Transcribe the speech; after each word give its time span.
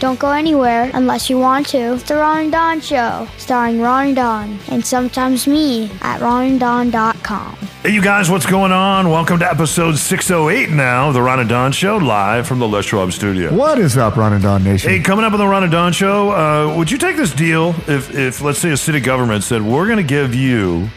Don't 0.00 0.18
go 0.18 0.30
anywhere 0.30 0.90
unless 0.94 1.28
you 1.28 1.38
want 1.38 1.66
to. 1.68 1.92
It's 1.92 2.04
the 2.04 2.16
Ron 2.16 2.44
and 2.44 2.52
Don 2.52 2.80
Show, 2.80 3.28
starring 3.36 3.82
Ron 3.82 4.06
and 4.06 4.16
Don, 4.16 4.58
and 4.68 4.82
sometimes 4.82 5.46
me 5.46 5.90
at 6.00 6.20
ronanddon.com. 6.20 7.56
Hey, 7.82 7.90
you 7.90 8.00
guys, 8.00 8.30
what's 8.30 8.46
going 8.46 8.72
on? 8.72 9.10
Welcome 9.10 9.40
to 9.40 9.50
episode 9.50 9.98
608 9.98 10.70
now 10.70 11.08
of 11.08 11.14
the 11.14 11.20
Ron 11.20 11.40
and 11.40 11.50
Don 11.50 11.70
Show, 11.72 11.98
live 11.98 12.46
from 12.48 12.60
the 12.60 12.66
Les 12.66 12.82
Schwab 12.86 13.12
studio. 13.12 13.54
What 13.54 13.78
is 13.78 13.98
up, 13.98 14.16
Ron 14.16 14.32
and 14.32 14.42
Don 14.42 14.64
Nation? 14.64 14.88
Hey, 14.88 15.00
coming 15.00 15.22
up 15.26 15.34
on 15.34 15.38
the 15.38 15.46
Ron 15.46 15.64
and 15.64 15.72
Don 15.72 15.92
Show, 15.92 16.30
uh, 16.30 16.74
would 16.78 16.90
you 16.90 16.96
take 16.96 17.16
this 17.16 17.34
deal 17.34 17.74
if, 17.86 18.14
if, 18.16 18.40
let's 18.40 18.58
say, 18.58 18.70
a 18.70 18.78
city 18.78 19.00
government 19.00 19.44
said, 19.44 19.60
we're 19.60 19.84
going 19.84 19.98
to 19.98 20.02
give 20.02 20.34
you 20.34 20.88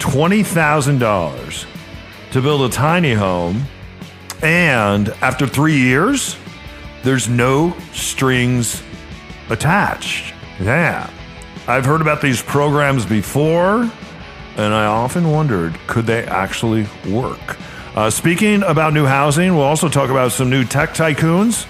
$20,000 0.00 1.66
to 2.32 2.42
build 2.42 2.60
a 2.60 2.68
tiny 2.68 3.14
home, 3.14 3.62
and 4.42 5.08
after 5.22 5.46
three 5.46 5.78
years, 5.78 6.36
there's 7.02 7.28
no 7.28 7.76
strings 7.92 8.82
attached. 9.50 10.34
Yeah. 10.60 11.10
I've 11.66 11.84
heard 11.84 12.00
about 12.00 12.22
these 12.22 12.42
programs 12.42 13.04
before, 13.04 13.82
and 14.56 14.74
I 14.74 14.86
often 14.86 15.30
wondered 15.30 15.78
could 15.86 16.06
they 16.06 16.24
actually 16.24 16.86
work? 17.10 17.58
Uh, 17.94 18.10
speaking 18.10 18.62
about 18.62 18.92
new 18.92 19.06
housing, 19.06 19.54
we'll 19.54 19.64
also 19.64 19.88
talk 19.88 20.10
about 20.10 20.32
some 20.32 20.50
new 20.50 20.64
tech 20.64 20.90
tycoons. 20.90 21.66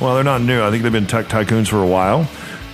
Well, 0.00 0.14
they're 0.14 0.24
not 0.24 0.40
new, 0.40 0.62
I 0.62 0.70
think 0.70 0.82
they've 0.82 0.92
been 0.92 1.06
tech 1.06 1.26
tycoons 1.26 1.68
for 1.68 1.82
a 1.82 1.86
while. 1.86 2.28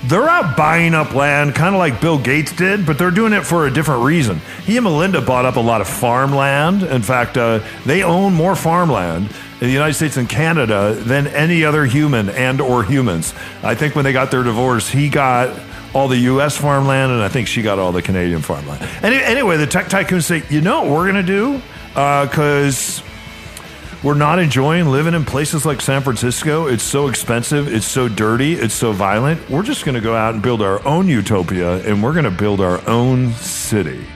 They're 0.05 0.29
out 0.29 0.57
buying 0.57 0.95
up 0.95 1.15
land, 1.15 1.55
kind 1.55 1.75
of 1.75 1.81
like 1.81 2.01
Bill 2.01 2.19
Gates 2.19 2.53
did, 2.53 2.87
but 2.87 2.99
they're 2.99 3.11
doing 3.11 3.33
it 3.33 3.45
for 3.45 3.67
a 3.67 3.71
different 3.71 4.05
reason. 4.05 4.41
He 4.65 4.77
and 4.77 4.85
Melinda 4.85 5.21
bought 5.21 5.45
up 5.45 5.57
a 5.57 5.61
lot 5.61 5.81
of 5.81 5.89
farmland. 5.89 6.85
In 6.85 7.03
fact, 7.03 7.37
uh, 7.37 7.61
they 7.85 8.05
own 8.05 8.33
more 8.33 8.55
farmland 8.55 9.29
in 9.61 9.67
the 9.67 9.73
United 9.73 9.95
States 9.95 10.17
and 10.17 10.29
Canada 10.29 10.95
than 10.95 11.27
any 11.27 11.65
other 11.65 11.85
human 11.85 12.29
and 12.29 12.61
or 12.61 12.85
humans. 12.85 13.35
I 13.63 13.75
think 13.75 13.97
when 13.97 14.05
they 14.05 14.13
got 14.13 14.31
their 14.31 14.43
divorce, 14.43 14.89
he 14.89 15.09
got 15.09 15.59
all 15.95 16.09
the 16.09 16.19
U.S. 16.19 16.57
farmland, 16.57 17.13
and 17.13 17.23
I 17.23 17.29
think 17.29 17.49
she 17.49 17.63
got 17.63 17.79
all 17.79 17.93
the 17.93 18.03
Canadian 18.03 18.41
farmland. 18.41 18.87
Any, 19.03 19.17
anyway, 19.17 19.57
the 19.57 19.67
tech 19.67 19.87
tycoons 19.87 20.25
say, 20.25 20.43
you 20.51 20.61
know 20.61 20.83
what 20.83 20.93
we're 20.93 21.11
going 21.11 21.27
to 21.27 21.33
do? 21.33 21.63
Uh, 21.95 22.27
because 22.27 23.03
we're 24.05 24.15
not 24.15 24.39
enjoying 24.39 24.87
living 24.87 25.15
in 25.15 25.25
places 25.25 25.67
like 25.67 25.81
San 25.81 26.03
Francisco. 26.03 26.67
It's 26.67 26.85
so 26.85 27.09
expensive. 27.09 27.67
It's 27.73 27.87
so 27.87 28.09
dirty. 28.09 28.53
It's 28.53 28.75
so 28.75 28.93
violent. 28.93 29.51
We're 29.51 29.65
just 29.65 29.85
going 29.85 29.97
to 29.97 30.01
go 30.01 30.15
out 30.15 30.35
and 30.35 30.43
build 30.43 30.63
our 30.63 30.87
own 30.87 31.09
utopia, 31.09 31.79
and 31.79 32.01
we're 32.03 32.13
going 32.13 32.25
to 32.25 32.31
build 32.31 32.61
our 32.61 32.87
own 32.89 33.33
city. 33.33 34.07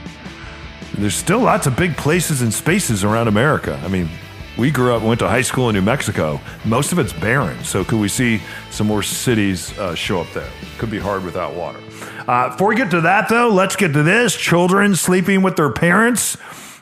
There's 0.93 1.15
still 1.15 1.39
lots 1.39 1.67
of 1.67 1.75
big 1.75 1.97
places 1.97 2.41
and 2.41 2.53
spaces 2.53 3.03
around 3.03 3.27
America. 3.27 3.77
I 3.83 3.87
mean, 3.89 4.09
we 4.57 4.69
grew 4.71 4.93
up, 4.93 5.01
went 5.01 5.19
to 5.19 5.27
high 5.27 5.41
school 5.41 5.69
in 5.69 5.75
New 5.75 5.81
Mexico. 5.81 6.39
Most 6.65 6.91
of 6.91 6.99
it's 6.99 7.13
barren. 7.13 7.63
So, 7.63 7.83
could 7.83 7.99
we 7.99 8.07
see 8.07 8.41
some 8.69 8.87
more 8.87 9.03
cities 9.03 9.77
uh, 9.79 9.95
show 9.95 10.21
up 10.21 10.31
there? 10.33 10.49
Could 10.77 10.91
be 10.91 10.99
hard 10.99 11.23
without 11.23 11.55
water. 11.55 11.79
Uh, 12.27 12.49
before 12.49 12.69
we 12.69 12.75
get 12.75 12.91
to 12.91 13.01
that, 13.01 13.29
though, 13.29 13.49
let's 13.49 13.75
get 13.75 13.93
to 13.93 14.03
this 14.03 14.35
children 14.35 14.95
sleeping 14.95 15.41
with 15.41 15.55
their 15.55 15.71
parents. 15.71 16.37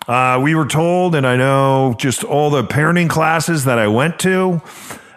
Uh, 0.07 0.39
we 0.41 0.55
were 0.55 0.65
told, 0.67 1.15
and 1.15 1.25
I 1.25 1.35
know 1.37 1.95
just 1.97 2.23
all 2.23 2.49
the 2.49 2.63
parenting 2.63 3.09
classes 3.09 3.65
that 3.65 3.79
I 3.79 3.87
went 3.87 4.19
to, 4.19 4.61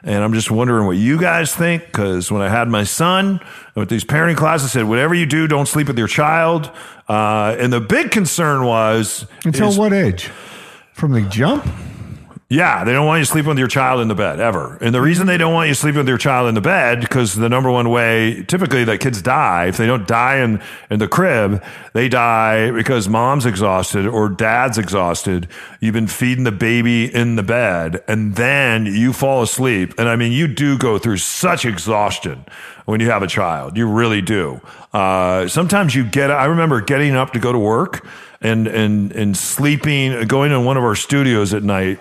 and 0.02 0.22
I'm 0.22 0.32
just 0.34 0.50
wondering 0.50 0.86
what 0.86 0.96
you 0.96 1.18
guys 1.18 1.54
think. 1.54 1.84
Because 1.86 2.30
when 2.30 2.42
I 2.42 2.48
had 2.48 2.68
my 2.68 2.84
son 2.84 3.40
with 3.74 3.88
these 3.88 4.04
parenting 4.04 4.36
classes, 4.36 4.72
said 4.72 4.84
whatever 4.84 5.14
you 5.14 5.26
do, 5.26 5.48
don't 5.48 5.66
sleep 5.66 5.88
with 5.88 5.98
your 5.98 6.08
child. 6.08 6.70
Uh, 7.08 7.56
and 7.58 7.72
the 7.72 7.80
big 7.80 8.10
concern 8.10 8.64
was 8.64 9.26
Until 9.44 9.68
is- 9.68 9.78
what 9.78 9.92
age? 9.92 10.30
From 10.92 11.12
the 11.12 11.22
jump? 11.22 11.66
Yeah, 12.50 12.84
they 12.84 12.92
don't 12.92 13.06
want 13.06 13.20
you 13.20 13.24
sleeping 13.24 13.48
with 13.48 13.58
your 13.58 13.68
child 13.68 14.02
in 14.02 14.08
the 14.08 14.14
bed 14.14 14.38
ever. 14.38 14.76
And 14.82 14.94
the 14.94 15.00
reason 15.00 15.26
they 15.26 15.38
don't 15.38 15.54
want 15.54 15.68
you 15.68 15.74
sleeping 15.74 16.00
with 16.00 16.08
your 16.08 16.18
child 16.18 16.46
in 16.48 16.54
the 16.54 16.60
bed, 16.60 17.00
because 17.00 17.34
the 17.34 17.48
number 17.48 17.70
one 17.70 17.88
way 17.88 18.44
typically 18.46 18.84
that 18.84 19.00
kids 19.00 19.22
die, 19.22 19.66
if 19.66 19.78
they 19.78 19.86
don't 19.86 20.06
die 20.06 20.36
in, 20.36 20.62
in 20.90 20.98
the 20.98 21.08
crib, 21.08 21.64
they 21.94 22.08
die 22.08 22.70
because 22.70 23.08
mom's 23.08 23.46
exhausted 23.46 24.06
or 24.06 24.28
dad's 24.28 24.76
exhausted. 24.76 25.48
You've 25.80 25.94
been 25.94 26.06
feeding 26.06 26.44
the 26.44 26.52
baby 26.52 27.12
in 27.12 27.36
the 27.36 27.42
bed 27.42 28.04
and 28.06 28.36
then 28.36 28.84
you 28.84 29.14
fall 29.14 29.42
asleep. 29.42 29.94
And 29.96 30.06
I 30.06 30.16
mean, 30.16 30.30
you 30.30 30.46
do 30.46 30.76
go 30.76 30.98
through 30.98 31.18
such 31.18 31.64
exhaustion 31.64 32.44
when 32.84 33.00
you 33.00 33.08
have 33.08 33.22
a 33.22 33.26
child. 33.26 33.78
You 33.78 33.88
really 33.88 34.20
do. 34.20 34.60
Uh, 34.92 35.48
sometimes 35.48 35.94
you 35.94 36.04
get, 36.04 36.30
I 36.30 36.44
remember 36.44 36.82
getting 36.82 37.16
up 37.16 37.32
to 37.32 37.38
go 37.38 37.52
to 37.52 37.58
work 37.58 38.06
and, 38.42 38.66
and, 38.66 39.12
and 39.12 39.34
sleeping, 39.34 40.26
going 40.26 40.52
in 40.52 40.66
one 40.66 40.76
of 40.76 40.84
our 40.84 40.94
studios 40.94 41.54
at 41.54 41.62
night 41.62 41.98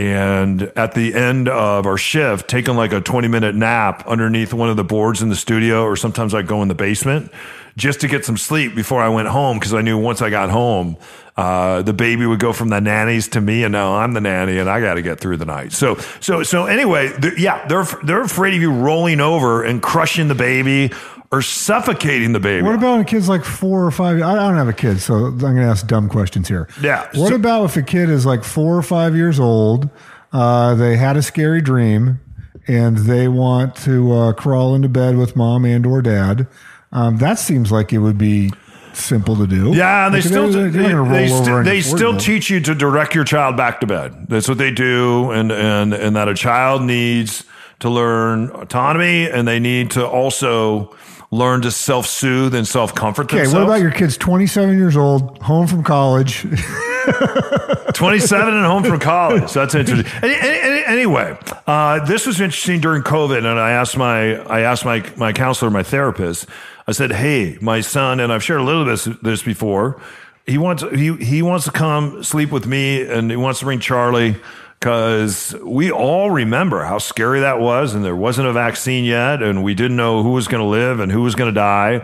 and 0.00 0.62
at 0.76 0.94
the 0.94 1.14
end 1.14 1.46
of 1.46 1.84
our 1.84 1.98
shift, 1.98 2.48
taking 2.48 2.74
like 2.74 2.92
a 2.92 3.02
20 3.02 3.28
minute 3.28 3.54
nap 3.54 4.02
underneath 4.06 4.54
one 4.54 4.70
of 4.70 4.78
the 4.78 4.84
boards 4.84 5.20
in 5.20 5.28
the 5.28 5.36
studio, 5.36 5.84
or 5.84 5.94
sometimes 5.94 6.34
I'd 6.34 6.46
go 6.46 6.62
in 6.62 6.68
the 6.68 6.74
basement 6.74 7.30
just 7.76 8.00
to 8.00 8.08
get 8.08 8.24
some 8.24 8.38
sleep 8.38 8.74
before 8.74 9.02
I 9.02 9.10
went 9.10 9.28
home 9.28 9.58
because 9.58 9.74
I 9.74 9.82
knew 9.82 9.98
once 9.98 10.22
I 10.22 10.30
got 10.30 10.48
home, 10.48 10.96
uh, 11.36 11.82
the 11.82 11.92
baby 11.92 12.24
would 12.24 12.40
go 12.40 12.54
from 12.54 12.70
the 12.70 12.80
nannies 12.80 13.28
to 13.28 13.42
me, 13.42 13.62
and 13.62 13.72
now 13.72 13.96
I'm 13.96 14.14
the 14.14 14.22
nanny, 14.22 14.58
and 14.58 14.70
I 14.70 14.80
got 14.80 14.94
to 14.94 15.02
get 15.02 15.20
through 15.20 15.36
the 15.36 15.44
night. 15.44 15.72
So, 15.72 15.96
so, 16.20 16.42
so 16.42 16.64
anyway, 16.64 17.12
yeah, 17.36 17.66
they're 17.68 17.86
they're 18.02 18.22
afraid 18.22 18.54
of 18.54 18.60
you 18.60 18.72
rolling 18.72 19.20
over 19.20 19.62
and 19.62 19.82
crushing 19.82 20.28
the 20.28 20.34
baby 20.34 20.92
or 21.32 21.42
suffocating 21.42 22.32
the 22.32 22.40
baby. 22.40 22.62
What 22.62 22.74
about 22.74 22.92
when 22.92 23.00
a 23.00 23.04
kid's 23.04 23.28
like 23.28 23.44
four 23.44 23.84
or 23.84 23.90
five? 23.90 24.16
I 24.20 24.34
don't 24.34 24.56
have 24.56 24.68
a 24.68 24.72
kid, 24.72 25.00
so 25.00 25.14
I'm 25.26 25.38
going 25.38 25.56
to 25.56 25.62
ask 25.62 25.86
dumb 25.86 26.08
questions 26.08 26.48
here. 26.48 26.68
Yeah, 26.80 27.06
What 27.14 27.28
so- 27.30 27.34
about 27.36 27.64
if 27.64 27.76
a 27.76 27.82
kid 27.82 28.10
is 28.10 28.26
like 28.26 28.42
four 28.44 28.76
or 28.76 28.82
five 28.82 29.14
years 29.14 29.38
old? 29.38 29.88
Uh, 30.32 30.74
they 30.74 30.96
had 30.96 31.16
a 31.16 31.22
scary 31.22 31.60
dream, 31.60 32.20
and 32.68 32.98
they 32.98 33.28
want 33.28 33.74
to 33.76 34.12
uh, 34.12 34.32
crawl 34.32 34.74
into 34.74 34.88
bed 34.88 35.16
with 35.16 35.34
mom 35.36 35.64
and 35.64 35.84
or 35.86 36.02
dad. 36.02 36.46
Um, 36.92 37.18
that 37.18 37.38
seems 37.38 37.70
like 37.72 37.92
it 37.92 37.98
would 37.98 38.18
be 38.18 38.52
simple 38.92 39.36
to 39.36 39.46
do. 39.46 39.72
Yeah, 39.72 40.08
they 40.08 40.20
still 40.20 40.48
they, 40.48 40.68
they're 40.68 40.82
not 40.82 41.04
gonna 41.04 41.12
they, 41.12 41.28
st- 41.28 41.64
they 41.64 41.80
still 41.80 42.16
teach 42.16 42.50
you 42.50 42.60
to 42.60 42.74
direct 42.74 43.14
your 43.14 43.24
child 43.24 43.56
back 43.56 43.80
to 43.80 43.86
bed. 43.86 44.26
That's 44.28 44.48
what 44.48 44.58
they 44.58 44.70
do, 44.72 45.30
and 45.30 45.50
and 45.52 45.94
and 45.94 46.14
that 46.16 46.28
a 46.28 46.34
child 46.34 46.82
needs 46.82 47.44
to 47.80 47.88
learn 47.88 48.50
autonomy, 48.50 49.28
and 49.30 49.46
they 49.48 49.58
need 49.60 49.92
to 49.92 50.06
also 50.06 50.94
learn 51.30 51.62
to 51.62 51.70
self 51.70 52.06
soothe 52.06 52.54
and 52.54 52.66
self 52.66 52.94
comfort 52.94 53.24
Okay, 53.26 53.38
themselves. 53.38 53.54
what 53.54 53.62
about 53.64 53.80
your 53.82 53.90
kid's 53.92 54.16
27 54.16 54.76
years 54.76 54.96
old, 54.96 55.38
home 55.42 55.66
from 55.66 55.82
college? 55.84 56.42
27 57.94 58.54
and 58.54 58.64
home 58.66 58.82
from 58.84 58.98
college. 59.00 59.52
That's 59.52 59.74
interesting. 59.74 60.10
Any, 60.22 60.34
any, 60.34 60.58
any- 60.60 60.84
anyway, 60.86 61.36
uh, 61.66 62.04
this 62.04 62.26
was 62.26 62.40
interesting 62.40 62.80
during 62.80 63.02
COVID, 63.02 63.38
and 63.38 63.46
I 63.58 63.70
asked 63.72 63.96
my 63.96 64.36
I 64.44 64.60
asked 64.60 64.84
my 64.84 65.04
my 65.16 65.32
counselor, 65.32 65.70
my 65.70 65.82
therapist. 65.82 66.46
I 66.86 66.92
said, 66.92 67.12
"Hey, 67.12 67.58
my 67.60 67.80
son," 67.80 68.20
and 68.20 68.32
I've 68.32 68.42
shared 68.42 68.60
a 68.60 68.64
little 68.64 68.84
bit 68.84 69.06
of 69.06 69.20
this 69.22 69.42
before. 69.42 70.00
He 70.46 70.58
wants 70.58 70.82
he 70.92 71.14
he 71.16 71.42
wants 71.42 71.64
to 71.66 71.70
come 71.72 72.22
sleep 72.22 72.50
with 72.50 72.66
me, 72.66 73.02
and 73.06 73.30
he 73.30 73.36
wants 73.36 73.60
to 73.60 73.64
bring 73.66 73.80
Charlie 73.80 74.36
because 74.80 75.54
we 75.62 75.92
all 75.92 76.30
remember 76.30 76.82
how 76.84 76.96
scary 76.96 77.40
that 77.40 77.60
was, 77.60 77.94
and 77.94 78.02
there 78.02 78.16
wasn't 78.16 78.48
a 78.48 78.52
vaccine 78.54 79.04
yet, 79.04 79.42
and 79.42 79.62
we 79.62 79.74
didn't 79.74 79.98
know 79.98 80.22
who 80.22 80.30
was 80.30 80.48
going 80.48 80.62
to 80.62 80.68
live 80.68 81.00
and 81.00 81.12
who 81.12 81.20
was 81.20 81.34
going 81.34 81.52
to 81.52 81.54
die. 81.54 82.02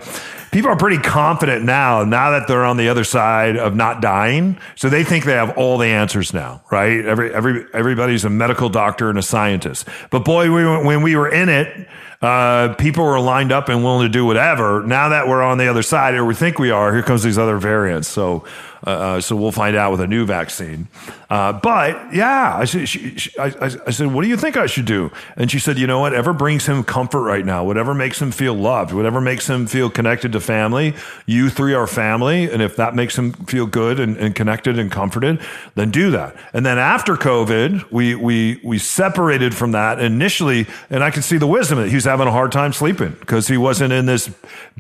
People 0.52 0.70
are 0.70 0.76
pretty 0.76 0.99
confident 0.99 1.64
now, 1.64 2.05
now 2.05 2.32
that 2.32 2.46
they're 2.46 2.67
on 2.67 2.76
the 2.76 2.90
other 2.90 3.02
side 3.02 3.56
of 3.56 3.75
not 3.75 4.02
dying. 4.02 4.58
So 4.75 4.90
they 4.90 5.05
think 5.05 5.25
they 5.25 5.32
have 5.32 5.56
all 5.56 5.78
the 5.78 5.87
answers 5.87 6.34
now, 6.34 6.62
right? 6.70 7.02
Every, 7.02 7.32
every, 7.32 7.64
everybody's 7.73 8.26
a 8.26 8.31
medical 8.31 8.69
doctor 8.69 9.08
and 9.08 9.19
a 9.19 9.22
scientist. 9.22 9.88
But 10.11 10.26
boy, 10.26 10.52
we, 10.52 10.64
when 10.84 11.00
we 11.00 11.17
were 11.17 11.32
in 11.32 11.49
it, 11.49 11.88
uh, 12.23 12.75
people 12.75 13.05
were 13.05 13.21
lined 13.21 13.53
up 13.53 13.69
and 13.69 13.85
willing 13.85 14.07
to 14.07 14.13
do 14.13 14.25
whatever. 14.25 14.83
Now 14.83 15.11
that 15.11 15.29
we're 15.29 15.43
on 15.43 15.59
the 15.59 15.69
other 15.69 15.83
side, 15.83 16.15
or 16.15 16.25
we 16.25 16.35
think 16.35 16.59
we 16.59 16.71
are, 16.71 16.93
here 16.93 17.03
comes 17.03 17.23
these 17.23 17.39
other 17.39 17.59
variants. 17.59 18.09
So 18.09 18.45
Uh, 18.87 19.21
so 19.21 19.35
we'll 19.35 19.51
find 19.51 19.75
out 19.75 19.91
with 19.91 20.01
a 20.01 20.07
new 20.07 20.25
vaccine. 20.25 20.87
Uh, 21.29 21.53
but 21.53 22.15
yeah, 22.15 22.57
I 22.57 22.67
said, 22.67 22.89
she, 22.89 23.19
she, 23.19 23.37
I, 23.37 23.47
I, 23.87 23.91
said, 23.91 24.13
what 24.15 24.23
do 24.23 24.29
you 24.29 24.37
think 24.37 24.57
I 24.57 24.67
should 24.67 24.85
do? 24.85 25.11
And 25.35 25.51
she 25.51 25.59
said, 25.59 25.77
you 25.77 25.89
know, 25.89 25.99
whatever 25.99 26.33
brings 26.33 26.67
him 26.67 26.85
comfort 26.85 27.23
right 27.23 27.45
now, 27.45 27.65
whatever 27.65 27.95
makes 27.95 28.23
him 28.23 28.31
feel 28.31 28.55
loved, 28.55 28.93
whatever 28.93 29.21
makes 29.21 29.49
him 29.49 29.67
feel 29.67 29.91
connected 29.91 30.31
to 30.33 30.41
family, 30.41 30.95
you 31.25 31.51
three 31.51 31.75
are 31.75 31.89
family. 31.89 32.49
And 32.49 32.63
if 32.63 32.77
that 32.77 32.95
makes 32.95 33.19
him 33.19 33.33
feel 33.33 33.67
good 33.67 33.99
and, 33.99 34.17
and 34.19 34.37
connected 34.37 34.79
and 34.79 34.89
comforted, 34.89 35.41
then 35.75 35.91
do 35.91 36.13
that. 36.13 36.37
And 36.53 36.65
then 36.65 36.79
after 36.79 37.17
COVID, 37.17 37.91
we, 37.91 38.15
we, 38.15 38.61
we 38.63 38.79
separated 38.79 39.53
from 39.53 39.73
that 39.73 39.99
initially. 39.99 40.67
And 40.91 41.03
I 41.03 41.11
could 41.11 41.25
see 41.25 41.39
the 41.39 41.49
wisdom 41.49 41.79
that 41.79 41.89
he 41.89 41.97
was 41.97 42.06
having 42.06 42.26
a 42.26 42.32
hard 42.32 42.53
time 42.53 42.73
sleeping 42.73 43.17
because 43.20 43.47
he 43.47 43.56
wasn't 43.56 43.93
in 43.93 44.06
this 44.06 44.31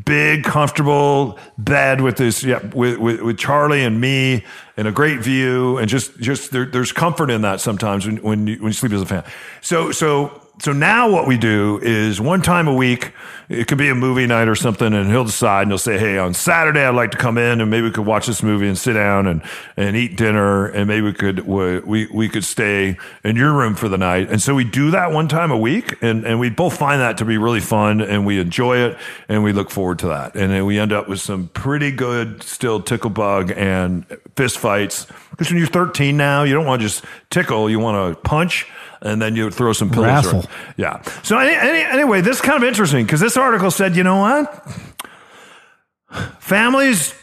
big, 0.04 0.44
comfortable 0.44 1.38
bed 1.58 2.00
with 2.00 2.16
this, 2.16 2.42
yeah, 2.42 2.64
with, 2.74 2.98
with, 2.98 3.20
with 3.20 3.38
Charlie 3.38 3.84
and 3.84 4.00
me 4.00 4.44
and 4.76 4.88
a 4.88 4.92
great 4.92 5.20
view 5.20 5.78
and 5.78 5.88
just 5.88 6.18
just 6.18 6.52
there, 6.52 6.64
there's 6.64 6.92
comfort 6.92 7.30
in 7.30 7.42
that 7.42 7.60
sometimes 7.60 8.06
when 8.06 8.16
when 8.18 8.46
you, 8.46 8.56
when 8.58 8.68
you 8.68 8.72
sleep 8.72 8.92
as 8.92 9.02
a 9.02 9.06
fan. 9.06 9.24
So 9.60 9.92
so 9.92 10.45
so 10.58 10.72
now 10.72 11.10
what 11.10 11.26
we 11.26 11.36
do 11.36 11.78
is 11.82 12.18
one 12.18 12.40
time 12.40 12.66
a 12.66 12.72
week, 12.72 13.12
it 13.48 13.68
could 13.68 13.76
be 13.76 13.90
a 13.90 13.94
movie 13.94 14.26
night 14.26 14.48
or 14.48 14.54
something, 14.54 14.94
and 14.94 15.08
he'll 15.10 15.24
decide 15.24 15.62
and 15.62 15.70
he'll 15.70 15.78
say, 15.78 15.98
Hey, 15.98 16.16
on 16.16 16.32
Saturday, 16.32 16.82
I'd 16.82 16.94
like 16.94 17.10
to 17.10 17.18
come 17.18 17.36
in 17.36 17.60
and 17.60 17.70
maybe 17.70 17.86
we 17.86 17.90
could 17.92 18.06
watch 18.06 18.26
this 18.26 18.42
movie 18.42 18.66
and 18.66 18.76
sit 18.76 18.94
down 18.94 19.26
and, 19.26 19.42
and 19.76 19.96
eat 19.96 20.16
dinner. 20.16 20.66
And 20.66 20.88
maybe 20.88 21.02
we 21.02 21.12
could, 21.12 21.46
we, 21.46 22.06
we 22.06 22.28
could 22.30 22.44
stay 22.44 22.96
in 23.22 23.36
your 23.36 23.52
room 23.52 23.74
for 23.74 23.88
the 23.88 23.98
night. 23.98 24.30
And 24.30 24.40
so 24.40 24.54
we 24.54 24.64
do 24.64 24.90
that 24.92 25.12
one 25.12 25.28
time 25.28 25.50
a 25.50 25.58
week 25.58 26.02
and, 26.02 26.24
and 26.24 26.40
we 26.40 26.48
both 26.48 26.76
find 26.76 27.02
that 27.02 27.18
to 27.18 27.26
be 27.26 27.36
really 27.36 27.60
fun 27.60 28.00
and 28.00 28.24
we 28.24 28.40
enjoy 28.40 28.78
it 28.78 28.98
and 29.28 29.44
we 29.44 29.52
look 29.52 29.70
forward 29.70 29.98
to 30.00 30.08
that. 30.08 30.34
And 30.34 30.50
then 30.50 30.64
we 30.64 30.78
end 30.78 30.92
up 30.92 31.06
with 31.06 31.20
some 31.20 31.48
pretty 31.48 31.90
good 31.92 32.42
still 32.42 32.80
tickle 32.80 33.10
bug 33.10 33.52
and 33.54 34.06
fist 34.36 34.56
fights. 34.56 35.06
Because 35.30 35.50
when 35.50 35.58
you're 35.58 35.66
13 35.66 36.16
now, 36.16 36.44
you 36.44 36.54
don't 36.54 36.66
want 36.66 36.80
to 36.80 36.88
just 36.88 37.04
tickle, 37.28 37.68
you 37.68 37.78
want 37.78 38.16
to 38.16 38.20
punch 38.22 38.66
and 39.02 39.20
then 39.20 39.36
you 39.36 39.50
throw 39.50 39.72
some 39.72 39.90
pillows. 39.90 40.26
Around. 40.26 40.48
Yeah. 40.76 41.02
So 41.22 41.38
any, 41.38 41.54
any, 41.54 41.82
anyway, 41.82 42.20
this 42.20 42.36
is 42.36 42.42
kind 42.42 42.62
of 42.62 42.68
interesting 42.68 43.04
because 43.04 43.20
this 43.20 43.36
article 43.36 43.70
said, 43.70 43.96
you 43.96 44.02
know 44.02 44.18
what? 44.18 44.72
Families 46.38 47.14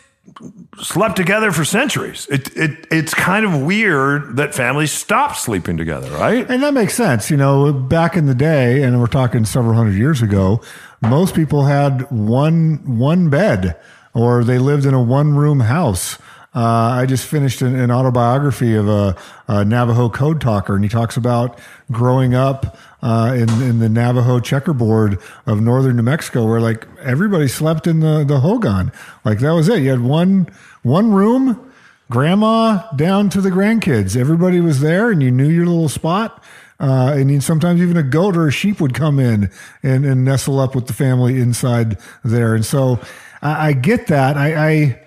slept 0.79 1.15
together 1.15 1.51
for 1.51 1.63
centuries. 1.63 2.27
It, 2.29 2.55
it, 2.57 2.87
it's 2.91 3.13
kind 3.13 3.45
of 3.45 3.61
weird 3.61 4.37
that 4.37 4.53
families 4.53 4.91
stopped 4.91 5.37
sleeping 5.37 5.77
together, 5.77 6.09
right? 6.11 6.49
And 6.49 6.63
that 6.63 6.73
makes 6.73 6.95
sense. 6.95 7.29
You 7.29 7.37
know, 7.37 7.71
back 7.71 8.17
in 8.17 8.25
the 8.25 8.35
day, 8.35 8.83
and 8.83 8.99
we're 8.99 9.07
talking 9.07 9.45
several 9.45 9.75
hundred 9.75 9.95
years 9.95 10.21
ago, 10.21 10.61
most 11.01 11.35
people 11.35 11.65
had 11.65 12.09
one 12.11 12.97
one 12.97 13.29
bed, 13.29 13.79
or 14.13 14.43
they 14.43 14.57
lived 14.57 14.85
in 14.85 14.93
a 14.93 15.01
one 15.01 15.35
room 15.35 15.61
house. 15.61 16.17
Uh, 16.55 16.99
I 17.01 17.05
just 17.07 17.25
finished 17.25 17.63
an, 17.63 17.75
an 17.75 17.89
autobiography 17.89 18.75
of 18.75 18.87
a, 18.87 19.15
a, 19.47 19.65
Navajo 19.65 20.07
code 20.07 20.39
talker, 20.39 20.75
and 20.75 20.83
he 20.83 20.89
talks 20.89 21.17
about 21.17 21.57
growing 21.91 22.35
up 22.35 22.77
uh, 23.01 23.33
in, 23.35 23.49
in 23.61 23.79
the 23.79 23.89
Navajo 23.89 24.39
checkerboard 24.39 25.19
of 25.47 25.61
northern 25.61 25.95
New 25.95 26.03
Mexico, 26.03 26.45
where 26.45 26.61
like 26.61 26.87
everybody 27.01 27.47
slept 27.47 27.87
in 27.87 28.01
the 28.01 28.23
the 28.23 28.39
hogan. 28.41 28.91
Like 29.25 29.39
that 29.39 29.51
was 29.51 29.67
it. 29.67 29.81
You 29.81 29.89
had 29.89 30.01
one 30.01 30.47
one 30.83 31.11
room, 31.11 31.71
grandma 32.11 32.87
down 32.91 33.29
to 33.31 33.41
the 33.41 33.49
grandkids. 33.49 34.15
Everybody 34.15 34.59
was 34.59 34.79
there, 34.79 35.09
and 35.09 35.23
you 35.23 35.31
knew 35.31 35.49
your 35.49 35.65
little 35.65 35.89
spot. 35.89 36.43
Uh, 36.79 37.13
and 37.15 37.41
sometimes 37.43 37.81
even 37.81 37.97
a 37.97 38.03
goat 38.03 38.35
or 38.35 38.47
a 38.47 38.51
sheep 38.51 38.81
would 38.81 38.93
come 38.93 39.17
in 39.17 39.49
and, 39.83 40.05
and 40.05 40.25
nestle 40.25 40.59
up 40.59 40.75
with 40.75 40.87
the 40.87 40.93
family 40.93 41.39
inside 41.39 41.97
there. 42.25 42.55
And 42.55 42.65
so 42.65 42.99
I, 43.41 43.69
I 43.69 43.73
get 43.73 44.07
that. 44.07 44.35
I, 44.35 44.71
I 44.71 45.02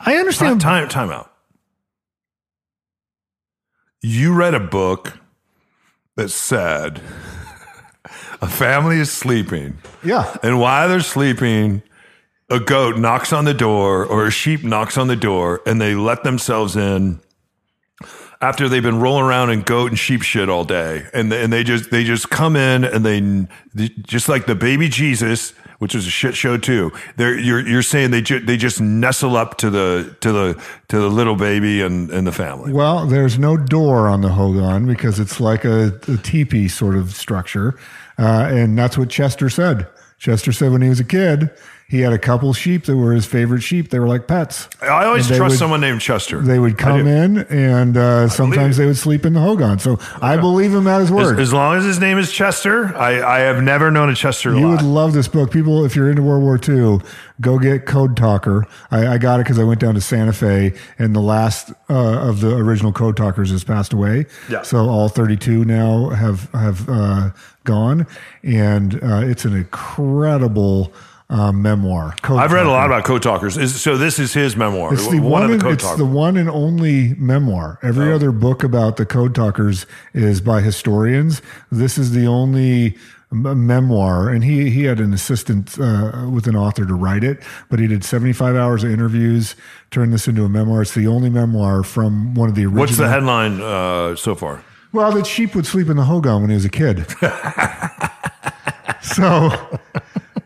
I 0.00 0.16
understand. 0.16 0.60
Time, 0.60 0.88
time 0.88 1.10
out. 1.10 1.32
You 4.00 4.32
read 4.34 4.54
a 4.54 4.60
book 4.60 5.18
that 6.16 6.30
said 6.30 7.00
a 8.40 8.46
family 8.46 8.98
is 8.98 9.10
sleeping. 9.10 9.78
Yeah. 10.04 10.36
And 10.42 10.60
while 10.60 10.88
they're 10.88 11.00
sleeping, 11.00 11.82
a 12.48 12.60
goat 12.60 12.98
knocks 12.98 13.32
on 13.32 13.44
the 13.44 13.54
door 13.54 14.04
or 14.04 14.26
a 14.26 14.30
sheep 14.30 14.64
knocks 14.64 14.96
on 14.96 15.08
the 15.08 15.16
door 15.16 15.60
and 15.66 15.80
they 15.80 15.94
let 15.94 16.24
themselves 16.24 16.76
in 16.76 17.20
after 18.40 18.68
they've 18.68 18.82
been 18.82 19.00
rolling 19.00 19.24
around 19.24 19.50
in 19.50 19.62
goat 19.62 19.90
and 19.90 19.98
sheep 19.98 20.22
shit 20.22 20.48
all 20.48 20.64
day 20.64 21.06
and 21.12 21.32
and 21.32 21.52
they 21.52 21.64
just 21.64 21.90
they 21.90 22.04
just 22.04 22.30
come 22.30 22.56
in 22.56 22.84
and 22.84 23.04
they 23.04 23.88
just 24.02 24.28
like 24.28 24.46
the 24.46 24.54
baby 24.54 24.88
Jesus 24.88 25.54
which 25.78 25.94
is 25.94 26.06
a 26.06 26.10
shit 26.10 26.34
show 26.34 26.56
too. 26.56 26.92
They're, 27.16 27.38
you're 27.38 27.66
you're 27.66 27.82
saying 27.82 28.10
they 28.10 28.20
ju- 28.20 28.40
they 28.40 28.56
just 28.56 28.80
nestle 28.80 29.36
up 29.36 29.58
to 29.58 29.70
the 29.70 30.16
to 30.20 30.32
the 30.32 30.62
to 30.88 30.98
the 30.98 31.08
little 31.08 31.36
baby 31.36 31.80
and, 31.82 32.10
and 32.10 32.26
the 32.26 32.32
family. 32.32 32.72
Well, 32.72 33.06
there's 33.06 33.38
no 33.38 33.56
door 33.56 34.08
on 34.08 34.20
the 34.20 34.30
Hogan 34.30 34.86
because 34.86 35.20
it's 35.20 35.40
like 35.40 35.64
a, 35.64 35.98
a 36.08 36.16
teepee 36.16 36.68
sort 36.68 36.96
of 36.96 37.12
structure, 37.12 37.78
uh, 38.18 38.48
and 38.50 38.76
that's 38.76 38.98
what 38.98 39.08
Chester 39.08 39.48
said. 39.48 39.86
Chester 40.18 40.50
said 40.50 40.72
when 40.72 40.82
he 40.82 40.88
was 40.88 40.98
a 40.98 41.04
kid, 41.04 41.50
he 41.90 42.00
had 42.00 42.12
a 42.12 42.18
couple 42.18 42.52
sheep 42.52 42.84
that 42.84 42.94
were 42.98 43.12
his 43.14 43.24
favorite 43.24 43.62
sheep. 43.62 43.88
They 43.88 43.98
were 43.98 44.06
like 44.06 44.26
pets. 44.26 44.68
I 44.82 45.06
always 45.06 45.26
trust 45.26 45.40
would- 45.40 45.58
someone 45.58 45.80
named 45.80 46.02
Chester. 46.02 46.38
They 46.42 46.58
would 46.58 46.76
come 46.76 47.06
in, 47.06 47.38
and 47.48 47.96
uh, 47.96 48.28
sometimes 48.28 48.76
they 48.76 48.84
would 48.84 48.98
sleep 48.98 49.24
in 49.24 49.32
the 49.32 49.40
Hogan. 49.40 49.78
So 49.78 49.98
I 50.20 50.36
believe 50.36 50.74
him 50.74 50.86
at 50.86 51.00
his 51.00 51.08
As, 51.10 51.14
word. 51.16 51.40
as 51.40 51.50
long 51.54 51.78
as 51.78 51.84
his 51.86 51.98
name 51.98 52.18
is 52.18 52.30
Chester, 52.30 52.94
I, 52.94 53.22
I 53.22 53.38
have 53.40 53.62
never 53.62 53.90
known 53.90 54.10
a 54.10 54.14
Chester 54.14 54.50
You 54.54 54.66
lie. 54.66 54.74
would 54.74 54.82
love 54.82 55.14
this 55.14 55.28
book. 55.28 55.50
People, 55.50 55.82
if 55.86 55.96
you're 55.96 56.10
into 56.10 56.20
World 56.20 56.42
War 56.42 56.60
II, 56.62 57.00
go 57.40 57.58
get 57.58 57.86
Code 57.86 58.18
Talker. 58.18 58.66
I, 58.90 59.06
I 59.14 59.18
got 59.18 59.40
it 59.40 59.44
because 59.44 59.58
I 59.58 59.64
went 59.64 59.80
down 59.80 59.94
to 59.94 60.00
Santa 60.02 60.34
Fe 60.34 60.74
and 60.98 61.16
the 61.16 61.20
last 61.20 61.70
uh, 61.88 61.94
of 62.28 62.42
the 62.42 62.54
original 62.54 62.92
Code 62.92 63.16
Talkers 63.16 63.50
has 63.50 63.64
passed 63.64 63.94
away. 63.94 64.26
Yeah. 64.50 64.60
So 64.60 64.90
all 64.90 65.08
32 65.08 65.64
now 65.64 66.10
have, 66.10 66.50
have 66.52 66.86
uh, 66.86 67.30
gone. 67.64 68.06
And 68.42 69.02
uh, 69.02 69.22
it's 69.24 69.46
an 69.46 69.56
incredible 69.56 70.92
uh, 71.30 71.52
memoir. 71.52 72.14
Code 72.22 72.38
I've 72.38 72.52
read 72.52 72.66
a 72.66 72.70
lot 72.70 72.86
about 72.86 73.04
code 73.04 73.22
talkers. 73.22 73.56
Is, 73.56 73.80
so 73.80 73.96
this 73.96 74.18
is 74.18 74.32
his 74.32 74.56
memoir. 74.56 74.94
It's 74.94 75.06
the 75.08 75.20
one, 75.20 75.30
one. 75.30 75.42
of 75.44 75.50
and- 75.50 75.60
the 75.60 75.64
code 75.64 75.74
it's 75.74 75.82
talkers. 75.84 75.98
the 75.98 76.06
one 76.06 76.36
and 76.36 76.48
only 76.48 77.14
memoir. 77.18 77.78
Every 77.82 78.10
Oh. 78.12 78.14
other 78.14 78.32
book 78.32 78.64
about 78.64 78.96
the 78.96 79.04
Code 79.06 79.34
Talkers 79.34 79.84
is 80.14 80.40
by 80.40 80.60
historians. 80.62 81.42
This 81.70 81.98
is 81.98 82.12
the 82.12 82.26
only 82.26 82.96
memoir, 83.30 84.30
and 84.30 84.42
he 84.42 84.70
he 84.70 84.84
had 84.84 85.00
an 85.00 85.12
assistant 85.12 85.78
uh, 85.78 86.26
with 86.32 86.46
an 86.46 86.56
author 86.56 86.86
to 86.86 86.94
write 86.94 87.22
it, 87.22 87.42
but 87.68 87.78
he 87.78 87.86
did 87.86 88.02
seventy 88.04 88.32
five 88.32 88.56
hours 88.56 88.82
of 88.84 88.90
interviews, 88.90 89.54
turned 89.90 90.14
this 90.14 90.28
into 90.28 90.44
a 90.44 90.48
memoir. 90.48 90.80
It's 90.80 90.94
the 90.94 91.06
only 91.08 91.28
memoir 91.28 91.82
from 91.82 92.34
one 92.34 92.48
of 92.48 92.54
the 92.54 92.62
original. 92.64 92.80
What's 92.80 92.96
the 92.96 93.08
headline 93.10 93.60
uh, 93.60 94.16
so 94.16 94.34
far? 94.34 94.62
Well, 94.94 95.12
that 95.12 95.26
sheep 95.26 95.54
would 95.54 95.66
sleep 95.66 95.90
in 95.90 95.98
the 95.98 96.04
hogan 96.04 96.40
when 96.40 96.48
he 96.48 96.54
was 96.54 96.64
a 96.64 96.70
kid. 96.70 97.04
so, 99.02 99.50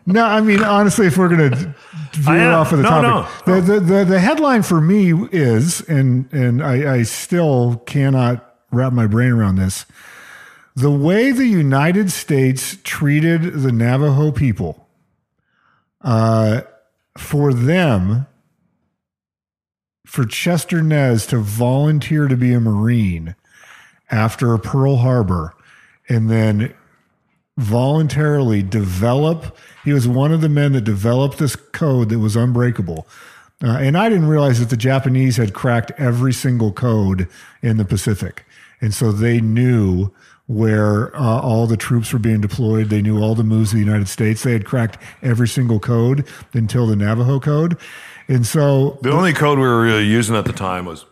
no, 0.05 0.25
I 0.25 0.41
mean, 0.41 0.63
honestly, 0.63 1.07
if 1.07 1.17
we're 1.17 1.29
going 1.29 1.51
to 1.51 1.75
veer 2.13 2.51
off 2.51 2.71
of 2.71 2.79
the 2.79 2.83
No, 2.83 2.89
topic, 2.89 3.47
no. 3.47 3.61
The, 3.61 3.61
the, 3.61 3.79
the, 3.79 4.05
the 4.05 4.19
headline 4.19 4.63
for 4.63 4.81
me 4.81 5.13
is, 5.31 5.81
and, 5.81 6.31
and 6.33 6.63
I, 6.63 6.95
I 6.95 7.03
still 7.03 7.81
cannot 7.85 8.55
wrap 8.71 8.93
my 8.93 9.07
brain 9.07 9.31
around 9.31 9.55
this 9.57 9.85
the 10.75 10.91
way 10.91 11.31
the 11.31 11.45
United 11.45 12.11
States 12.11 12.77
treated 12.83 13.61
the 13.61 13.71
Navajo 13.71 14.31
people, 14.31 14.87
uh, 16.01 16.61
for 17.15 17.53
them, 17.53 18.25
for 20.05 20.25
Chester 20.25 20.81
Nez 20.81 21.27
to 21.27 21.37
volunteer 21.37 22.27
to 22.27 22.35
be 22.35 22.53
a 22.53 22.59
Marine 22.59 23.35
after 24.09 24.57
Pearl 24.57 24.97
Harbor 24.97 25.53
and 26.09 26.29
then 26.29 26.73
voluntarily 27.57 28.63
develop. 28.63 29.57
He 29.83 29.93
was 29.93 30.07
one 30.07 30.31
of 30.31 30.41
the 30.41 30.49
men 30.49 30.73
that 30.73 30.81
developed 30.81 31.37
this 31.37 31.55
code 31.55 32.09
that 32.09 32.19
was 32.19 32.35
unbreakable. 32.35 33.07
Uh, 33.63 33.77
and 33.77 33.97
I 33.97 34.09
didn't 34.09 34.27
realize 34.27 34.59
that 34.59 34.69
the 34.69 34.77
Japanese 34.77 35.37
had 35.37 35.53
cracked 35.53 35.91
every 35.97 36.33
single 36.33 36.73
code 36.73 37.29
in 37.61 37.77
the 37.77 37.85
Pacific. 37.85 38.45
And 38.81 38.93
so 38.93 39.11
they 39.11 39.39
knew 39.39 40.11
where 40.47 41.15
uh, 41.15 41.39
all 41.39 41.67
the 41.67 41.77
troops 41.77 42.11
were 42.11 42.19
being 42.19 42.41
deployed. 42.41 42.89
They 42.89 43.01
knew 43.01 43.21
all 43.21 43.35
the 43.35 43.43
moves 43.43 43.71
of 43.71 43.75
the 43.75 43.85
United 43.85 44.09
States. 44.09 44.43
They 44.43 44.51
had 44.51 44.65
cracked 44.65 44.97
every 45.21 45.47
single 45.47 45.79
code 45.79 46.27
until 46.51 46.85
the 46.87 46.97
Navajo 46.97 47.39
code. 47.39 47.77
And 48.27 48.45
so 48.45 48.97
The 49.01 49.11
only 49.11 49.31
code 49.33 49.57
we 49.57 49.65
were 49.65 49.81
really 49.81 50.05
using 50.05 50.35
at 50.35 50.45
the 50.45 50.53
time 50.53 50.85
was 50.85 51.05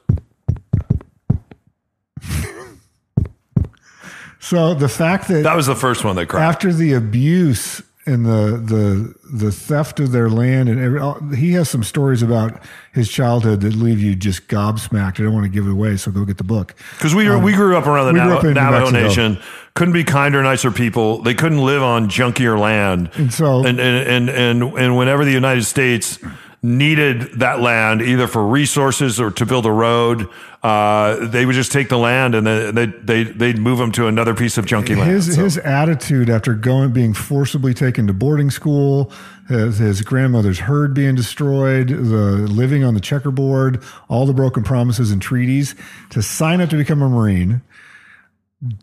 so 4.42 4.74
the 4.74 4.90
fact 4.90 5.28
that 5.30 5.44
that 5.44 5.56
was 5.56 5.68
the 5.68 5.76
first 5.76 6.04
one 6.04 6.16
that 6.18 6.28
cracked. 6.28 6.44
after 6.56 6.74
the 6.74 6.94
abuse 6.94 7.82
and 8.08 8.26
the 8.26 8.58
the 8.58 9.14
the 9.46 9.52
theft 9.52 10.00
of 10.00 10.12
their 10.12 10.28
land 10.30 10.68
and 10.68 10.80
every, 10.82 11.38
he 11.38 11.52
has 11.54 11.70
some 11.70 11.84
stories 11.84 12.24
about 12.24 12.60
his 12.94 13.08
childhood 13.10 13.62
that 13.62 13.76
leave 13.76 14.02
you 14.02 14.16
just 14.16 14.48
gobsmacked. 14.48 15.20
I 15.20 15.24
don't 15.24 15.34
want 15.34 15.46
to 15.46 15.50
give 15.52 15.68
it 15.68 15.72
away, 15.72 15.96
so 15.98 16.10
go 16.12 16.26
get 16.26 16.38
the 16.40 16.44
book. 16.44 16.74
Because 16.98 17.14
we, 17.14 17.30
were 17.30 17.38
we 17.38 17.54
grew 17.54 17.78
up 17.78 17.86
around 17.86 18.14
the 18.14 18.22
Um, 18.22 18.28
Navajo, 18.30 18.50
up 18.50 18.56
Navajo 18.56 18.90
Nation, 18.90 19.40
couldn't 19.76 19.94
be 19.94 20.04
kinder, 20.04 20.42
nicer 20.42 20.72
people. 20.72 21.22
They 21.22 21.36
couldn't 21.36 21.64
live 21.64 21.84
on 21.84 22.10
junkier 22.10 22.60
land. 22.60 23.12
And 23.14 23.32
so- 23.32 23.64
and 23.64 23.80
and 23.80 24.30
and 24.30 24.30
and, 24.30 24.64
and 24.78 24.98
whenever 24.98 25.24
the 25.24 25.32
United 25.32 25.64
States 25.66 26.18
needed 26.64 27.40
that 27.40 27.60
land 27.60 28.02
either 28.04 28.28
for 28.28 28.46
resources 28.46 29.20
or 29.20 29.32
to 29.32 29.46
build 29.48 29.66
a 29.66 29.72
road, 29.72 30.28
uh, 30.62 31.16
they 31.26 31.44
would 31.44 31.56
just 31.56 31.72
take 31.72 31.90
the 31.90 31.98
land 31.98 32.36
and 32.36 32.46
they 32.46 32.86
they 32.86 33.24
they'd 33.24 33.58
move 33.58 33.80
them 33.80 33.92
to 33.92 34.06
another 34.06 34.36
piece 34.36 34.60
of 34.60 34.66
junky 34.66 34.96
land. 34.96 35.10
His 35.10 35.34
So- 35.36 35.44
his 35.44 35.58
attitude 35.58 36.30
after 36.30 36.54
going 36.54 36.92
being 36.92 37.14
forcibly 37.16 37.74
taken 37.74 38.06
to 38.08 38.14
boarding 38.14 38.52
school, 38.52 39.12
his, 39.48 39.80
his 39.80 40.02
grandmother's 40.04 40.60
herd 40.60 40.94
being 40.94 41.16
destroyed, 41.16 41.88
the 41.88 42.48
living 42.48 42.84
on 42.84 42.94
the 42.94 43.02
checkerboard, 43.02 43.82
all 44.08 44.28
the 44.28 44.34
broken 44.34 44.62
promises 44.64 45.12
and 45.12 45.20
treaties, 45.22 45.74
to 46.12 46.22
sign 46.22 46.62
up 46.62 46.70
to 46.70 46.78
become 46.78 47.02
a 47.02 47.10
marine, 47.10 47.62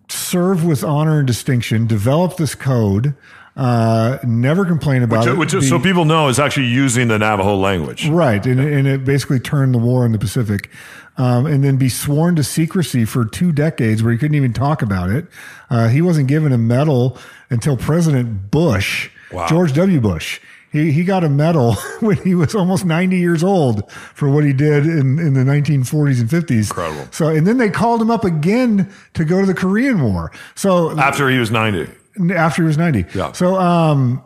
serve 0.09 0.65
with 0.65 0.83
honor 0.83 1.19
and 1.19 1.27
distinction, 1.29 1.87
develop 1.87 2.37
this 2.39 2.57
code, 2.57 3.15
uh, 3.59 4.19
never 4.25 4.65
complain 4.65 5.03
about 5.03 5.27
which, 5.27 5.29
it. 5.29 5.37
which 5.37 5.53
be- 5.53 5.61
so 5.69 5.79
people 5.79 6.05
know 6.05 6.29
is 6.29 6.39
actually 6.39 6.67
using 6.69 7.09
the 7.09 7.19
Navajo 7.19 7.57
language. 7.57 8.09
Right, 8.09 8.45
and, 8.47 8.61
and 8.61 8.87
it 8.87 9.05
basically 9.05 9.41
turned 9.41 9.75
the 9.75 9.79
war 9.79 10.07
in 10.07 10.13
the 10.13 10.19
Pacific, 10.19 10.71
um, 11.17 11.45
and 11.45 11.63
then 11.65 11.77
be 11.77 11.89
sworn 11.89 12.37
to 12.37 12.45
secrecy 12.45 13.05
for 13.05 13.25
two 13.25 13.51
decades, 13.53 14.03
where 14.03 14.13
he 14.13 14.19
couldn't 14.19 14.37
even 14.37 14.53
talk 14.53 14.81
about 14.81 15.11
it. 15.11 15.27
Uh, 15.69 15.89
he 15.89 16.01
wasn't 16.01 16.29
given 16.29 16.53
a 16.53 16.59
medal 16.59 17.19
until 17.51 17.77
President 17.77 18.51
Bush, 18.51 19.11
Wow. 19.33 19.47
George 19.49 19.73
W. 19.75 20.01
Bush. 20.01 20.41
He 20.71 20.93
he 20.93 21.03
got 21.03 21.25
a 21.25 21.29
medal 21.31 21.75
when 22.01 22.17
he 22.19 22.35
was 22.35 22.55
almost 22.55 22.85
ninety 22.85 23.17
years 23.19 23.43
old 23.43 23.91
for 23.91 24.29
what 24.31 24.45
he 24.45 24.53
did 24.53 24.87
in, 24.87 25.19
in 25.19 25.33
the 25.35 25.43
nineteen 25.43 25.83
forties 25.83 26.21
and 26.21 26.31
fifties. 26.31 26.69
Incredible. 26.71 27.09
So, 27.11 27.29
and 27.29 27.47
then 27.47 27.57
they 27.57 27.71
called 27.71 28.01
him 28.03 28.11
up 28.11 28.25
again 28.25 28.91
to 29.15 29.25
go 29.25 29.41
to 29.41 29.47
the 29.47 29.55
Korean 29.55 30.01
War. 30.03 30.31
So 30.55 30.97
After 30.99 31.29
he 31.31 31.39
was 31.39 31.51
90. 31.51 31.91
After 32.35 32.63
he 32.63 32.67
was 32.67 32.79
90. 32.79 33.07
Yeah. 33.15 33.33
So, 33.33 33.57
um, 33.57 34.23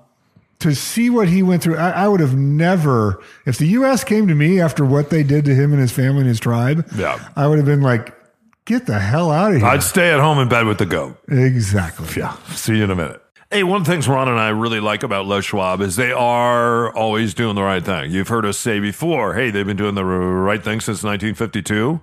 to 0.61 0.75
see 0.77 1.11
what 1.11 1.29
he 1.29 1.43
went 1.43 1.63
through, 1.63 1.77
I, 1.77 1.91
I 1.91 2.09
would 2.09 2.21
have 2.21 2.37
never, 2.37 3.21
if 3.47 3.59
the 3.59 3.67
U.S. 3.69 4.05
came 4.05 4.29
to 4.29 4.35
me 4.35 4.61
after 4.61 4.85
what 4.85 5.11
they 5.11 5.25
did 5.25 5.45
to 5.47 5.55
him 5.55 5.73
and 5.73 5.81
his 5.81 5.91
family 5.91 6.21
and 6.21 6.29
his 6.29 6.39
tribe, 6.39 6.87
Yeah. 6.95 7.19
I 7.35 7.49
would 7.49 7.57
have 7.59 7.67
been 7.67 7.83
like, 7.83 8.15
get 8.65 8.87
the 8.87 9.01
hell 9.01 9.33
out 9.33 9.51
of 9.53 9.59
here. 9.59 9.67
I'd 9.67 9.83
stay 9.83 10.13
at 10.13 10.21
home 10.21 10.39
in 10.39 10.49
bed 10.49 10.67
with 10.67 10.79
the 10.79 10.87
goat. 10.87 11.19
exactly. 11.29 12.07
Yeah. 12.17 12.37
See 12.55 12.77
you 12.77 12.85
in 12.85 12.91
a 12.93 12.95
minute. 12.95 13.21
Hey, 13.51 13.65
one 13.65 13.81
of 13.81 13.87
the 13.87 13.93
things 13.93 14.09
Ron 14.09 14.29
and 14.29 14.39
I 14.39 14.49
really 14.51 14.79
like 14.81 15.03
about 15.03 15.27
Les 15.27 15.43
Schwab 15.45 15.81
is 15.83 15.97
they 15.97 16.13
are 16.13 16.91
always 16.95 17.35
doing 17.35 17.55
the 17.55 17.63
right 17.63 17.85
thing. 17.85 18.11
You've 18.13 18.29
heard 18.29 18.47
us 18.47 18.57
say 18.57 18.79
before, 18.81 19.35
hey, 19.35 19.51
they've 19.51 19.67
been 19.67 19.77
doing 19.77 19.95
the 19.95 20.05
right 20.05 20.63
thing 20.63 20.81
since 20.81 21.03
1952. 21.03 22.01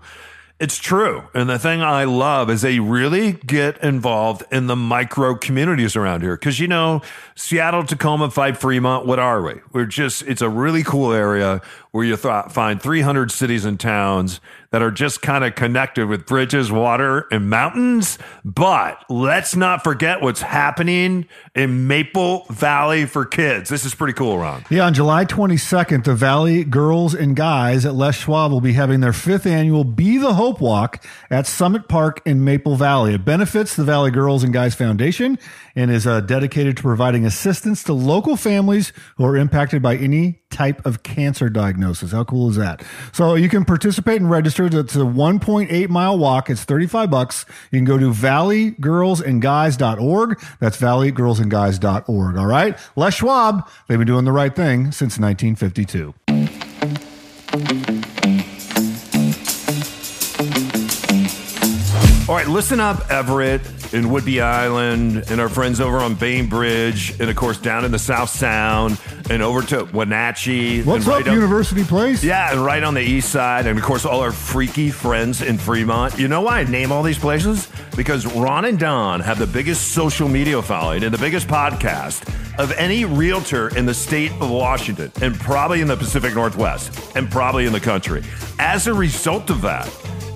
It's 0.60 0.78
true. 0.78 1.24
And 1.34 1.50
the 1.50 1.58
thing 1.58 1.82
I 1.82 2.04
love 2.04 2.50
is 2.50 2.62
they 2.62 2.80
really 2.80 3.32
get 3.32 3.82
involved 3.82 4.44
in 4.52 4.68
the 4.68 4.76
micro 4.76 5.36
communities 5.36 5.96
around 5.96 6.22
here. 6.22 6.36
Cause 6.36 6.60
you 6.60 6.68
know, 6.68 7.02
Seattle, 7.34 7.86
Tacoma, 7.86 8.30
Fife 8.30 8.58
Fremont, 8.60 9.06
what 9.06 9.20
are 9.20 9.42
we? 9.42 9.62
We're 9.72 9.86
just, 9.86 10.24
it's 10.24 10.42
a 10.42 10.50
really 10.50 10.84
cool 10.84 11.14
area 11.14 11.62
where 11.92 12.04
you 12.04 12.18
th- 12.18 12.48
find 12.52 12.82
300 12.82 13.32
cities 13.32 13.64
and 13.64 13.80
towns 13.80 14.42
that 14.72 14.82
are 14.82 14.92
just 14.92 15.22
kind 15.22 15.44
of 15.44 15.56
connected 15.56 16.08
with 16.08 16.26
bridges, 16.26 16.72
water, 16.72 17.28
and 17.32 17.50
mountains. 17.50 18.20
But 18.46 19.04
let's 19.10 19.56
not 19.56 19.84
forget 19.84 20.22
what's 20.22 20.42
happening 20.42 21.26
in 21.56 21.88
Maple 21.88 22.46
Valley 22.50 23.06
for 23.06 23.26
kids. 23.26 23.70
This 23.70 23.84
is 23.84 23.96
pretty 23.96 24.14
cool, 24.14 24.38
Ron. 24.38 24.64
Yeah, 24.70 24.86
on 24.86 24.94
July 24.94 25.26
22nd, 25.26 26.04
the 26.04 26.14
Valley 26.14 26.64
Girls 26.64 27.16
and 27.16 27.36
Guys 27.36 27.86
at 27.86 27.96
Les 27.96 28.16
Schwab 28.16 28.52
will 28.52 28.62
be 28.62 28.74
having 28.74 29.00
their 29.00 29.14
fifth 29.14 29.46
annual 29.46 29.84
Be 29.84 30.18
the 30.18 30.34
Hope 30.36 30.62
Walk 30.62 31.04
at 31.30 31.48
Summit 31.48 31.88
Park 31.88 32.22
in 32.26 32.44
Maple 32.44 32.76
Valley. 32.76 33.16
It 33.16 33.26
benefits 33.26 33.76
the 33.76 33.84
Valley 33.84 34.12
Girls 34.12 34.44
and 34.44 34.54
Guys 34.54 34.76
Foundation 34.76 35.40
and 35.76 35.90
is 35.90 36.06
uh, 36.06 36.22
dedicated 36.22 36.78
to 36.78 36.84
providing 36.84 37.26
assistance 37.26 37.84
to 37.84 37.94
local 37.94 38.36
families 38.36 38.94
who 39.18 39.26
are 39.26 39.38
impacted 39.38 39.82
by 39.82 39.96
any 39.96 40.42
type 40.50 40.86
of 40.86 41.04
cancer 41.04 41.50
diagnosis. 41.50 42.12
How 42.12 42.24
cool 42.24 42.50
is 42.50 42.56
that? 42.58 42.84
So 43.14 43.36
you 43.36 43.50
can 43.50 43.66
participate 43.66 44.20
and 44.20 44.30
register. 44.30 44.59
It's 44.66 44.96
a 44.96 45.00
1.8 45.00 45.90
mile 45.90 46.18
walk. 46.18 46.50
It's 46.50 46.64
35 46.64 47.10
bucks. 47.10 47.46
You 47.72 47.80
can 47.80 47.86
go 47.86 47.98
to 47.98 48.12
valleygirlsandguys.org. 48.12 50.42
That's 50.60 50.78
valleygirlsandguys.org. 50.78 52.38
All 52.38 52.46
right. 52.46 52.78
Les 52.96 53.14
Schwab, 53.14 53.70
they've 53.88 53.98
been 53.98 54.08
doing 54.08 54.26
the 54.26 54.32
right 54.32 54.56
thing 54.56 54.92
since 54.92 55.18
1952. 55.18 56.14
All 62.28 62.36
right, 62.36 62.48
listen 62.48 62.80
up, 62.80 63.10
Everett 63.10 63.62
in 63.92 64.06
Whidbey 64.06 64.42
Island, 64.42 65.26
and 65.30 65.42
our 65.42 65.50
friends 65.50 65.80
over 65.82 65.98
on 65.98 66.16
Bainbridge, 66.16 67.20
and 67.20 67.30
of 67.30 67.36
course 67.36 67.58
down 67.58 67.86
in 67.86 67.92
the 67.92 68.00
South 68.00 68.30
Sound, 68.30 69.00
and 69.30 69.42
over 69.42 69.62
to 69.64 69.86
Wenatchee. 69.94 70.84
What's 70.84 71.06
up, 71.08 71.12
right 71.14 71.28
up- 71.28 71.34
University 71.34 71.84
Place? 71.84 72.24
Yeah, 72.24 72.52
and 72.52 72.64
right 72.64 72.84
on 72.84 72.94
the 72.94 73.02
east 73.02 73.30
side, 73.32 73.66
and 73.68 73.78
of 73.78 73.84
course 73.84 74.06
all 74.06 74.22
our 74.22 74.32
freaky 74.32 74.92
friends 74.92 75.42
in 75.42 75.58
Fremont. 75.58 76.18
You 76.20 76.28
know 76.28 76.42
why 76.42 76.60
I 76.60 76.64
name 76.66 76.92
all 76.92 77.04
these 77.04 77.18
places? 77.20 77.68
Because 77.96 78.26
Ron 78.36 78.66
and 78.66 78.78
Don 78.80 79.20
have 79.22 79.40
the 79.40 79.48
biggest 79.48 79.92
social 79.94 80.30
media 80.30 80.62
following 80.62 81.04
and 81.04 81.14
the 81.14 81.18
biggest 81.18 81.48
podcast 81.48 82.28
of 82.60 82.72
any 82.74 83.06
realtor 83.06 83.76
in 83.78 83.86
the 83.86 83.94
state 83.94 84.32
of 84.42 84.50
Washington, 84.50 85.12
and 85.22 85.34
probably 85.40 85.82
in 85.82 85.88
the 85.88 85.96
Pacific 85.98 86.34
Northwest, 86.36 87.16
and 87.16 87.30
probably 87.32 87.66
in 87.66 87.74
the 87.74 87.80
country. 87.80 88.22
As 88.60 88.88
a 88.88 88.94
result 88.94 89.50
of 89.50 89.62
that, 89.62 89.88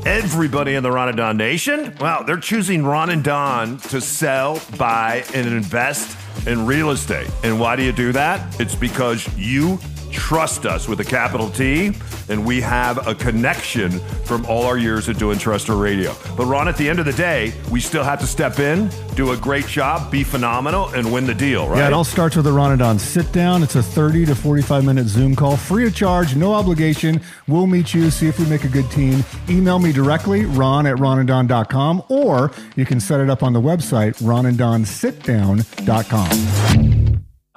Everybody 0.05 0.75
in 0.75 0.83
the 0.83 0.91
Ron 0.91 1.07
and 1.07 1.17
Don 1.17 1.37
Nation, 1.37 1.95
well, 2.01 2.25
they're 2.25 2.35
choosing 2.35 2.85
Ron 2.85 3.09
and 3.09 3.23
Don 3.23 3.77
to 3.77 4.01
sell, 4.01 4.61
buy, 4.77 5.23
and 5.33 5.47
invest 5.47 6.17
in 6.45 6.65
real 6.65 6.91
estate. 6.91 7.29
And 7.41 7.57
why 7.57 7.77
do 7.77 7.83
you 7.83 7.93
do 7.93 8.11
that? 8.11 8.59
It's 8.59 8.75
because 8.75 9.25
you 9.37 9.79
trust 10.13 10.65
us 10.65 10.87
with 10.87 10.99
a 10.99 11.03
capital 11.03 11.49
T, 11.49 11.91
and 12.29 12.45
we 12.45 12.61
have 12.61 13.07
a 13.07 13.15
connection 13.15 13.99
from 14.23 14.45
all 14.45 14.63
our 14.63 14.77
years 14.77 15.09
of 15.09 15.17
doing 15.17 15.37
Trustor 15.37 15.81
Radio. 15.81 16.15
But 16.37 16.45
Ron, 16.45 16.67
at 16.67 16.77
the 16.77 16.87
end 16.87 16.99
of 16.99 17.05
the 17.05 17.13
day, 17.13 17.53
we 17.71 17.81
still 17.81 18.03
have 18.03 18.19
to 18.21 18.27
step 18.27 18.59
in, 18.59 18.89
do 19.15 19.31
a 19.31 19.37
great 19.37 19.65
job, 19.67 20.11
be 20.11 20.23
phenomenal, 20.23 20.89
and 20.89 21.11
win 21.11 21.25
the 21.25 21.33
deal, 21.33 21.67
right? 21.67 21.79
Yeah, 21.79 21.87
it 21.87 21.93
all 21.93 22.03
starts 22.03 22.35
with 22.35 22.45
a 22.47 22.51
Ronadon 22.51 22.99
sit 22.99 23.31
down. 23.31 23.63
It's 23.63 23.75
a 23.75 23.83
30 23.83 24.25
to 24.27 24.35
45 24.35 24.85
minute 24.85 25.07
Zoom 25.07 25.35
call, 25.35 25.57
free 25.57 25.87
of 25.87 25.95
charge, 25.95 26.35
no 26.35 26.53
obligation. 26.53 27.19
We'll 27.47 27.67
meet 27.67 27.93
you, 27.93 28.09
see 28.11 28.27
if 28.27 28.39
we 28.39 28.45
make 28.45 28.63
a 28.63 28.69
good 28.69 28.89
team. 28.91 29.23
Email 29.49 29.79
me 29.79 29.91
directly, 29.91 30.45
ron 30.45 30.85
at 30.87 30.95
ronanddon.com, 30.97 32.03
or 32.09 32.51
you 32.75 32.85
can 32.85 32.99
set 32.99 33.19
it 33.19 33.29
up 33.29 33.43
on 33.43 33.53
the 33.53 33.61
website, 33.61 34.21
ronanddonsitdown.com. 34.21 37.02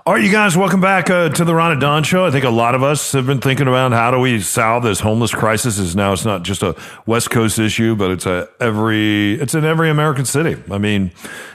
All 0.06 0.14
right, 0.14 0.22
you 0.22 0.30
guys, 0.30 0.56
welcome 0.56 0.80
back 0.80 1.10
uh, 1.10 1.30
to 1.30 1.44
the 1.44 1.52
Ron 1.52 1.72
and 1.72 1.80
Don 1.80 2.04
Show. 2.04 2.24
I 2.24 2.30
think 2.30 2.44
a 2.44 2.50
lot 2.50 2.76
of 2.76 2.82
us 2.84 3.10
have 3.10 3.26
been 3.26 3.40
thinking 3.40 3.66
about 3.66 3.90
how 3.90 4.12
do 4.12 4.20
we 4.20 4.38
solve 4.38 4.84
this 4.84 5.00
homeless 5.00 5.34
crisis. 5.34 5.80
Is 5.80 5.96
now 5.96 6.12
it's 6.12 6.24
not 6.24 6.44
just 6.44 6.62
a 6.62 6.76
West 7.06 7.30
Coast 7.30 7.58
issue, 7.58 7.96
but 7.96 8.12
it's 8.12 8.24
a 8.24 8.48
every 8.60 9.34
it's 9.34 9.56
in 9.56 9.64
every 9.64 9.90
American 9.90 10.24
city. 10.24 10.62
I 10.70 10.78
mean, 10.78 11.10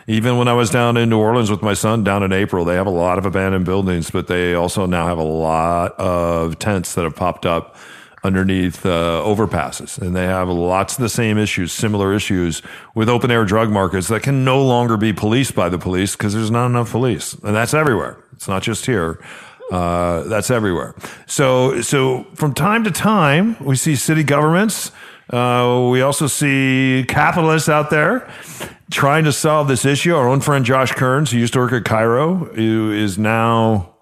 even 0.05 0.37
when 0.37 0.49
I 0.49 0.53
was 0.53 0.69
down 0.69 0.97
in 0.97 1.07
New 1.07 1.17
Orleans 1.17 1.49
with 1.49 1.61
my 1.61 1.73
son 1.73 2.03
down 2.03 2.23
in 2.23 2.33
April, 2.33 2.65
they 2.65 2.75
have 2.75 2.87
a 2.87 2.89
lot 2.89 3.17
of 3.17 3.25
abandoned 3.25 3.63
buildings, 3.63 4.11
but 4.11 4.27
they 4.27 4.53
also 4.53 4.85
now 4.85 5.07
have 5.07 5.17
a 5.17 5.23
lot 5.23 5.97
of 5.97 6.59
tents 6.59 6.93
that 6.95 7.05
have 7.05 7.15
popped 7.15 7.45
up 7.45 7.77
underneath 8.21 8.85
uh, 8.85 9.23
overpasses. 9.25 9.97
And 9.97 10.13
they 10.13 10.25
have 10.25 10.49
lots 10.49 10.95
of 10.95 10.99
the 11.01 11.09
same 11.09 11.37
issues, 11.37 11.71
similar 11.71 12.13
issues 12.13 12.61
with 12.95 13.07
open 13.07 13.31
air 13.31 13.45
drug 13.45 13.69
markets 13.69 14.09
that 14.09 14.23
can 14.23 14.43
no 14.43 14.61
longer 14.61 14.97
be 14.97 15.13
policed 15.13 15.55
by 15.55 15.69
the 15.69 15.77
police 15.77 16.17
because 16.17 16.33
there's 16.33 16.51
not 16.51 16.65
enough 16.65 16.91
police. 16.91 17.33
And 17.35 17.55
that's 17.55 17.73
everywhere. 17.73 18.17
It's 18.41 18.47
not 18.47 18.63
just 18.63 18.87
here. 18.87 19.19
Uh, 19.71 20.23
that's 20.23 20.49
everywhere. 20.49 20.95
So, 21.27 21.79
so 21.81 22.23
from 22.33 22.55
time 22.55 22.83
to 22.85 22.89
time, 22.91 23.55
we 23.63 23.75
see 23.75 23.95
city 23.95 24.23
governments. 24.23 24.91
Uh, 25.29 25.89
we 25.91 26.01
also 26.01 26.25
see 26.25 27.05
capitalists 27.07 27.69
out 27.69 27.91
there 27.91 28.27
trying 28.89 29.25
to 29.25 29.31
solve 29.31 29.67
this 29.67 29.85
issue. 29.85 30.15
Our 30.15 30.27
own 30.27 30.41
friend 30.41 30.65
Josh 30.65 30.91
Kearns, 30.93 31.29
who 31.29 31.37
used 31.37 31.53
to 31.53 31.59
work 31.59 31.71
at 31.71 31.83
KIRO, 31.83 32.55
who 32.55 32.91
is 32.91 33.19
now 33.19 33.93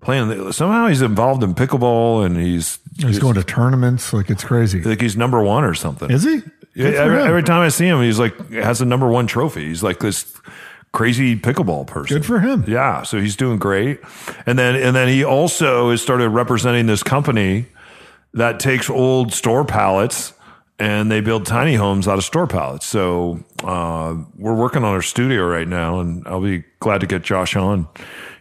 playing. 0.00 0.50
Somehow 0.52 0.86
he's 0.86 1.02
involved 1.02 1.42
in 1.42 1.54
pickleball, 1.54 2.24
and 2.24 2.38
he's 2.38 2.78
He's 2.96 3.18
going 3.18 3.34
to 3.34 3.44
tournaments. 3.44 4.14
Like, 4.14 4.30
it's 4.30 4.44
crazy. 4.44 4.80
like 4.80 5.02
he's 5.02 5.14
number 5.14 5.42
one 5.42 5.62
or 5.62 5.74
something. 5.74 6.10
Is 6.10 6.24
he? 6.24 6.36
Yeah, 6.74 6.90
Good 6.90 6.94
for 6.94 7.02
every, 7.02 7.22
every 7.22 7.42
time 7.42 7.60
I 7.60 7.68
see 7.68 7.86
him, 7.86 8.00
he's 8.00 8.18
like 8.18 8.50
has 8.52 8.80
a 8.80 8.86
number 8.86 9.08
one 9.08 9.26
trophy. 9.26 9.66
He's 9.66 9.82
like 9.82 9.98
this 9.98 10.34
crazy 10.94 11.36
pickleball 11.36 11.86
person. 11.86 12.16
Good 12.16 12.24
for 12.24 12.40
him. 12.40 12.64
Yeah, 12.66 13.02
so 13.02 13.20
he's 13.20 13.36
doing 13.36 13.58
great. 13.58 14.00
And 14.46 14.58
then 14.58 14.76
and 14.76 14.96
then 14.96 15.08
he 15.08 15.24
also 15.24 15.90
has 15.90 16.00
started 16.00 16.30
representing 16.30 16.86
this 16.86 17.02
company 17.02 17.66
that 18.32 18.58
takes 18.60 18.88
old 18.88 19.32
store 19.32 19.64
pallets 19.64 20.32
and 20.78 21.10
they 21.10 21.20
build 21.20 21.46
tiny 21.46 21.74
homes 21.74 22.08
out 22.08 22.18
of 22.18 22.24
store 22.24 22.46
pallets. 22.46 22.86
So 22.86 23.44
uh, 23.62 24.16
we're 24.36 24.54
working 24.54 24.82
on 24.82 24.92
our 24.92 25.02
studio 25.02 25.46
right 25.46 25.68
now, 25.68 26.00
and 26.00 26.26
I'll 26.26 26.40
be 26.40 26.64
glad 26.80 27.00
to 27.00 27.06
get 27.06 27.22
Josh 27.22 27.54
on 27.54 27.88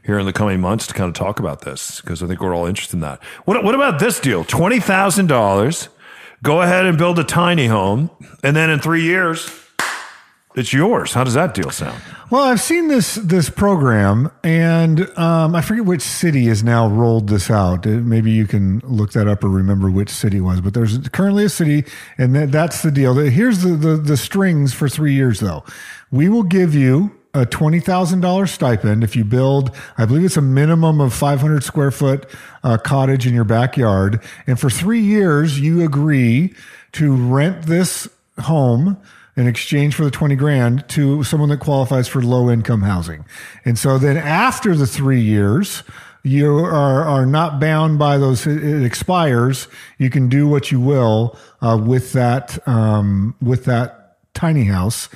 here 0.03 0.17
in 0.17 0.25
the 0.25 0.33
coming 0.33 0.59
months 0.59 0.87
to 0.87 0.93
kind 0.93 1.09
of 1.09 1.15
talk 1.15 1.39
about 1.39 1.61
this 1.61 2.01
because 2.01 2.23
I 2.23 2.27
think 2.27 2.41
we're 2.41 2.55
all 2.55 2.65
interested 2.65 2.97
in 2.97 3.01
that. 3.01 3.23
What, 3.45 3.63
what 3.63 3.75
about 3.75 3.99
this 3.99 4.19
deal? 4.19 4.43
Twenty 4.43 4.79
thousand 4.79 5.27
dollars. 5.27 5.89
Go 6.41 6.61
ahead 6.61 6.85
and 6.85 6.97
build 6.97 7.19
a 7.19 7.23
tiny 7.23 7.67
home, 7.67 8.09
and 8.43 8.55
then 8.55 8.69
in 8.69 8.79
three 8.79 9.03
years, 9.03 9.47
it's 10.55 10.73
yours. 10.73 11.13
How 11.13 11.23
does 11.23 11.33
that 11.33 11.53
deal 11.53 11.71
sound? 11.71 12.01
Well, 12.29 12.43
I've 12.43 12.61
seen 12.61 12.87
this 12.87 13.15
this 13.15 13.49
program, 13.49 14.31
and 14.43 15.01
um, 15.17 15.55
I 15.55 15.61
forget 15.61 15.85
which 15.85 16.01
city 16.01 16.45
has 16.45 16.63
now 16.63 16.87
rolled 16.87 17.27
this 17.27 17.51
out. 17.51 17.85
Uh, 17.85 17.91
Maybe 17.91 18.31
you 18.31 18.47
can 18.47 18.79
look 18.79 19.11
that 19.13 19.27
up 19.27 19.43
or 19.43 19.49
remember 19.49 19.89
which 19.89 20.09
city 20.09 20.37
it 20.37 20.41
was. 20.41 20.61
But 20.61 20.73
there's 20.73 20.97
currently 21.09 21.45
a 21.45 21.49
city, 21.49 21.85
and 22.17 22.35
that, 22.35 22.51
that's 22.51 22.81
the 22.81 22.91
deal. 22.91 23.15
Here's 23.15 23.61
the, 23.61 23.75
the 23.75 23.95
the 23.97 24.17
strings 24.17 24.73
for 24.73 24.89
three 24.89 25.13
years, 25.13 25.39
though. 25.39 25.63
We 26.11 26.29
will 26.29 26.43
give 26.43 26.73
you 26.73 27.11
a 27.33 27.45
twenty 27.45 27.79
thousand 27.79 28.21
dollars 28.21 28.51
stipend 28.51 29.03
if 29.03 29.15
you 29.15 29.23
build. 29.23 29.75
I 29.97 30.05
believe 30.05 30.25
it's 30.25 30.37
a 30.37 30.41
minimum 30.41 31.01
of 31.01 31.13
five 31.13 31.41
hundred 31.41 31.63
square 31.63 31.91
foot 31.91 32.25
uh, 32.63 32.77
cottage 32.77 33.27
in 33.27 33.33
your 33.33 33.43
backyard, 33.43 34.21
and 34.47 34.59
for 34.59 34.69
three 34.69 35.01
years 35.01 35.59
you 35.59 35.83
agree 35.83 36.53
to 36.93 37.15
rent 37.15 37.63
this 37.63 38.07
home 38.39 38.97
in 39.35 39.47
exchange 39.47 39.95
for 39.95 40.03
the 40.03 40.11
20 40.11 40.35
grand 40.35 40.87
to 40.89 41.23
someone 41.23 41.49
that 41.49 41.59
qualifies 41.59 42.07
for 42.07 42.21
low 42.21 42.49
income 42.49 42.81
housing. 42.81 43.25
And 43.65 43.77
so 43.77 43.97
then 43.97 44.17
after 44.17 44.75
the 44.75 44.87
three 44.87 45.21
years, 45.21 45.83
you 46.23 46.57
are, 46.59 47.03
are 47.03 47.25
not 47.25 47.59
bound 47.59 47.99
by 47.99 48.17
those. 48.17 48.47
It 48.47 48.83
expires. 48.83 49.67
You 49.97 50.09
can 50.09 50.29
do 50.29 50.47
what 50.47 50.71
you 50.71 50.79
will 50.79 51.37
uh, 51.61 51.77
with 51.83 52.13
that 52.13 52.65
um, 52.67 53.35
with 53.41 53.65
that 53.65 54.17
tiny 54.33 54.63
house. 54.63 55.09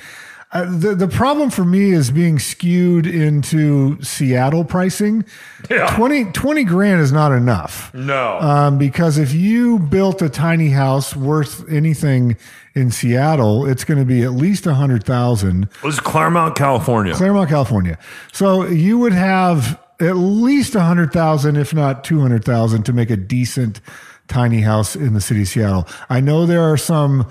Uh, 0.50 0.64
the 0.64 0.94
the 0.94 1.08
problem 1.08 1.50
for 1.50 1.64
me 1.64 1.90
is 1.90 2.10
being 2.10 2.38
skewed 2.38 3.06
into 3.06 4.00
Seattle 4.02 4.64
pricing. 4.64 5.24
Yeah. 5.68 5.94
20, 5.94 6.32
20 6.32 6.64
grand 6.64 7.02
is 7.02 7.12
not 7.12 7.32
enough. 7.32 7.92
No. 7.92 8.38
Um, 8.40 8.78
because 8.78 9.18
if 9.18 9.34
you 9.34 9.78
built 9.78 10.22
a 10.22 10.30
tiny 10.30 10.70
house 10.70 11.14
worth 11.14 11.70
anything 11.70 12.38
in 12.74 12.90
Seattle, 12.90 13.66
it's 13.66 13.84
going 13.84 13.98
to 13.98 14.06
be 14.06 14.22
at 14.22 14.32
least 14.32 14.66
a 14.66 14.72
hundred 14.72 15.04
thousand. 15.04 15.68
This 15.82 15.94
is 15.94 16.00
Claremont, 16.00 16.56
California. 16.56 17.12
Claremont, 17.12 17.50
California. 17.50 17.98
So 18.32 18.64
you 18.64 18.98
would 18.98 19.12
have 19.12 19.78
at 20.00 20.16
least 20.16 20.74
a 20.74 20.80
hundred 20.80 21.12
thousand, 21.12 21.56
if 21.56 21.74
not 21.74 22.04
two 22.04 22.20
hundred 22.20 22.42
thousand, 22.44 22.84
to 22.84 22.94
make 22.94 23.10
a 23.10 23.16
decent 23.16 23.82
tiny 24.28 24.62
house 24.62 24.96
in 24.96 25.12
the 25.12 25.20
city 25.20 25.42
of 25.42 25.48
Seattle. 25.48 25.86
I 26.08 26.20
know 26.20 26.46
there 26.46 26.62
are 26.62 26.78
some 26.78 27.28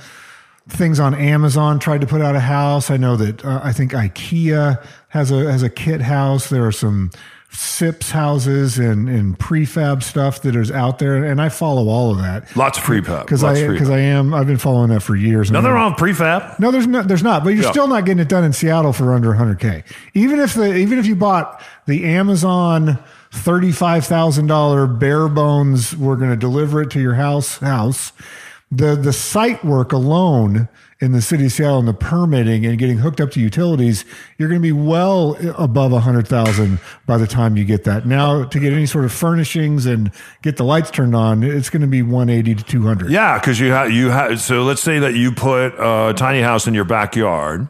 things 0.70 1.00
on 1.00 1.14
Amazon 1.16 1.80
tried 1.80 2.02
to 2.02 2.08
put 2.08 2.22
out 2.22 2.36
a 2.36 2.40
house. 2.40 2.90
I 2.92 2.98
know 2.98 3.16
that 3.18 3.44
uh, 3.46 3.62
I 3.64 3.72
think 3.74 3.92
IKEA 3.94 4.84
has 5.10 5.32
a 5.32 5.52
has 5.52 5.64
a 5.64 5.70
kit 5.70 6.02
house. 6.02 6.50
There 6.50 6.66
are 6.66 6.72
some 6.72 7.12
SIPs 7.50 8.12
houses 8.12 8.78
and, 8.78 9.08
and 9.08 9.40
prefab 9.40 10.04
stuff 10.04 10.42
that 10.42 10.54
is 10.56 10.70
out 10.70 11.00
there, 11.00 11.24
and 11.24 11.42
I 11.42 11.48
follow 11.50 11.88
all 11.88 12.12
of 12.12 12.18
that 12.18 12.54
Lots 12.58 12.78
of 12.78 12.84
prefab. 12.84 13.22
because 13.26 13.44
I 13.44 13.68
because. 13.68 13.90
I 13.90 14.00
am 14.00 14.34
I've 14.34 14.48
been 14.48 14.58
following 14.58 14.90
that 14.90 15.02
for 15.02 15.16
years. 15.16 15.50
Nothing 15.50 15.72
wrong 15.72 15.92
with 15.94 16.00
prefab. 16.00 16.60
No, 16.60 16.72
there's 16.72 16.86
not. 16.88 17.08
There's 17.08 17.24
not. 17.24 17.44
But 17.46 17.52
you're 17.52 17.64
Yeah. 17.64 17.72
still 17.72 17.88
not 17.88 18.06
getting 18.06 18.20
it 18.20 18.28
done 18.30 18.44
in 18.44 18.52
Seattle 18.54 18.92
for 18.94 19.14
under 19.14 19.32
100k. 19.34 19.84
Even 20.14 20.40
if 20.40 20.54
the 20.54 20.76
even 20.76 21.00
if 21.00 21.06
you 21.06 21.16
bought 21.16 21.62
the 21.86 22.04
Amazon 22.06 23.00
thirty-five 23.32 24.06
thousand 24.06 24.48
dollar 24.48 24.86
bare 24.86 25.30
bones, 25.30 25.96
we're 25.96 26.18
going 26.18 26.32
to 26.32 26.36
deliver 26.38 26.82
it 26.82 26.92
to 26.92 27.00
your 27.00 27.16
house. 27.16 27.58
House. 27.60 28.12
The 28.70 28.96
the 28.96 29.14
site 29.14 29.64
work 29.64 29.94
alone 29.94 30.68
in 31.00 31.12
the 31.12 31.22
city 31.22 31.46
of 31.46 31.52
Seattle 31.52 31.80
and 31.80 31.88
the 31.88 31.94
permitting 31.94 32.66
and 32.66 32.78
getting 32.78 32.98
hooked 32.98 33.22
up 33.22 33.32
to 33.32 33.40
utilities, 33.40 34.04
you're 34.38 34.50
going 34.50 34.62
to 34.62 34.66
be 34.66 34.72
well 34.72 35.38
above 35.58 35.94
a 35.94 36.00
hundred 36.00 36.28
thousand 36.28 36.80
by 37.06 37.18
the 37.18 37.28
time 37.28 37.56
you 37.56 37.64
get 37.64 37.84
that. 37.84 38.06
Now, 38.06 38.44
to 38.44 38.60
get 38.60 38.74
any 38.74 38.88
sort 38.88 39.06
of 39.06 39.14
furnishings 39.14 39.86
and 39.86 40.12
get 40.42 40.58
the 40.58 40.64
lights 40.64 40.90
turned 40.90 41.16
on, 41.16 41.44
it's 41.44 41.70
going 41.70 41.82
to 41.82 41.88
be 41.88 42.02
180 42.02 42.56
to 42.56 42.64
200. 42.64 43.12
Yeah, 43.12 43.40
because 43.40 43.60
you 43.60 43.72
have 43.72 43.92
you 43.92 44.10
have. 44.10 44.42
So 44.42 44.64
let's 44.64 44.82
say 44.82 45.00
that 45.00 45.14
you 45.14 45.32
put 45.32 45.74
a 45.78 46.14
tiny 46.16 46.42
house 46.42 46.68
in 46.68 46.74
your 46.74 46.86
backyard, 46.86 47.68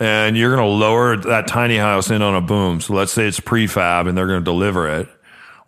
and 0.00 0.36
you're 0.36 0.56
going 0.56 0.66
to 0.66 0.74
lower 0.74 1.16
that 1.16 1.46
tiny 1.46 1.76
house 1.76 2.10
in 2.10 2.22
on 2.22 2.34
a 2.34 2.40
boom. 2.40 2.80
So 2.80 2.94
let's 2.94 3.12
say 3.12 3.28
it's 3.28 3.38
prefab, 3.38 4.08
and 4.08 4.16
they're 4.16 4.26
going 4.26 4.40
to 4.40 4.44
deliver 4.44 4.88
it. 4.88 5.08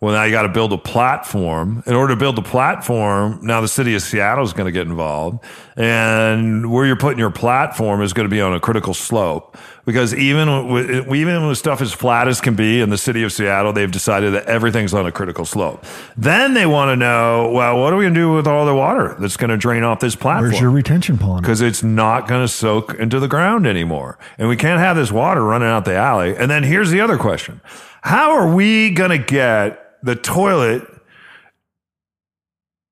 Well, 0.01 0.13
now 0.13 0.23
you 0.23 0.31
got 0.31 0.43
to 0.43 0.49
build 0.49 0.71
a 0.71 0.77
platform. 0.77 1.83
In 1.85 1.93
order 1.93 2.13
to 2.13 2.19
build 2.19 2.37
a 2.37 2.41
platform, 2.41 3.39
now 3.41 3.59
the 3.59 3.67
city 3.67 3.95
of 3.95 4.01
Seattle 4.01 4.45
is 4.45 4.53
going 4.53 4.65
to 4.65 4.71
get 4.71 4.87
involved, 4.87 5.43
and 5.75 6.71
where 6.71 6.85
you're 6.85 6.95
putting 6.95 7.19
your 7.19 7.31
platform 7.31 8.01
is 8.01 8.13
going 8.13 8.25
to 8.25 8.33
be 8.33 8.39
on 8.39 8.53
a 8.53 8.61
critical 8.61 8.93
slope. 8.93 9.57
Because 9.85 10.13
even 10.13 10.69
with, 10.69 11.13
even 11.13 11.47
with 11.47 11.57
stuff 11.57 11.81
as 11.81 11.91
flat 11.91 12.29
as 12.29 12.39
can 12.39 12.55
be 12.55 12.79
in 12.79 12.91
the 12.91 12.97
city 12.97 13.23
of 13.23 13.33
Seattle, 13.33 13.73
they've 13.73 13.91
decided 13.91 14.33
that 14.35 14.45
everything's 14.45 14.93
on 14.93 15.05
a 15.05 15.11
critical 15.11 15.43
slope. 15.43 15.83
Then 16.15 16.53
they 16.53 16.65
want 16.65 16.91
to 16.91 16.95
know, 16.95 17.51
well, 17.51 17.81
what 17.81 17.91
are 17.91 17.97
we 17.97 18.05
going 18.05 18.13
to 18.13 18.19
do 18.19 18.33
with 18.33 18.47
all 18.47 18.65
the 18.65 18.75
water 18.75 19.17
that's 19.19 19.35
going 19.35 19.49
to 19.49 19.57
drain 19.57 19.83
off 19.83 19.99
this 19.99 20.15
platform? 20.15 20.51
Where's 20.51 20.61
your 20.61 20.71
retention 20.71 21.17
pond? 21.17 21.41
because 21.41 21.59
it's 21.59 21.83
not 21.83 22.27
going 22.27 22.41
to 22.41 22.47
soak 22.47 22.93
into 22.95 23.19
the 23.19 23.27
ground 23.27 23.67
anymore. 23.67 24.17
And 24.37 24.47
we 24.47 24.55
can't 24.55 24.79
have 24.79 24.95
this 24.95 25.11
water 25.11 25.43
running 25.43 25.67
out 25.67 25.83
the 25.83 25.95
alley. 25.95 26.37
And 26.37 26.49
then 26.49 26.63
here's 26.63 26.91
the 26.91 27.01
other 27.01 27.17
question. 27.17 27.59
How 28.01 28.31
are 28.31 28.53
we 28.53 28.91
going 28.91 29.09
to 29.09 29.17
get 29.17 29.88
the 30.03 30.15
toilet 30.15 30.87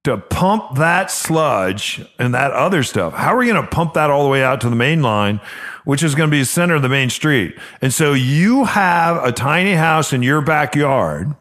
to 0.03 0.17
pump 0.17 0.77
that 0.77 1.11
sludge 1.11 2.05
and 2.17 2.33
that 2.33 2.51
other 2.51 2.83
stuff? 2.83 3.13
How 3.13 3.35
are 3.35 3.37
we 3.37 3.47
going 3.47 3.61
to 3.61 3.67
pump 3.67 3.93
that 3.93 4.09
all 4.09 4.23
the 4.23 4.29
way 4.29 4.43
out 4.43 4.61
to 4.61 4.69
the 4.69 4.75
main 4.75 5.01
line, 5.01 5.41
which 5.83 6.01
is 6.01 6.15
going 6.15 6.29
to 6.29 6.31
be 6.31 6.39
the 6.39 6.45
center 6.45 6.75
of 6.75 6.81
the 6.81 6.89
main 6.89 7.09
street? 7.09 7.57
And 7.81 7.93
so 7.93 8.13
you 8.13 8.65
have 8.65 9.23
a 9.23 9.31
tiny 9.31 9.73
house 9.73 10.13
in 10.13 10.23
your 10.23 10.41
backyard 10.41 11.35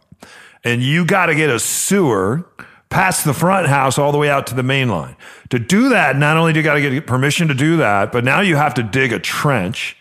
and 0.65 0.83
you 0.83 1.05
got 1.05 1.27
to 1.27 1.35
get 1.35 1.49
a 1.49 1.61
sewer 1.61 2.45
past 2.89 3.25
the 3.25 3.35
front 3.35 3.69
house 3.69 3.99
all 3.99 4.13
the 4.13 4.19
way 4.19 4.29
out 4.29 4.47
to 4.49 4.55
the 4.55 4.63
main 4.63 4.89
line. 4.89 5.17
To 5.51 5.59
do 5.59 5.91
that, 5.91 6.17
not 6.17 6.37
only 6.37 6.53
do 6.53 6.59
you 6.59 6.65
got 6.65 6.75
to 6.75 6.81
get 6.81 7.07
permission 7.07 7.49
to 7.49 7.55
do 7.55 7.77
that, 7.77 8.11
but 8.11 8.25
now 8.25 8.41
you 8.41 8.57
have 8.57 8.75
to 8.75 8.83
dig 8.83 9.13
a 9.13 9.19
trench. 9.19 9.96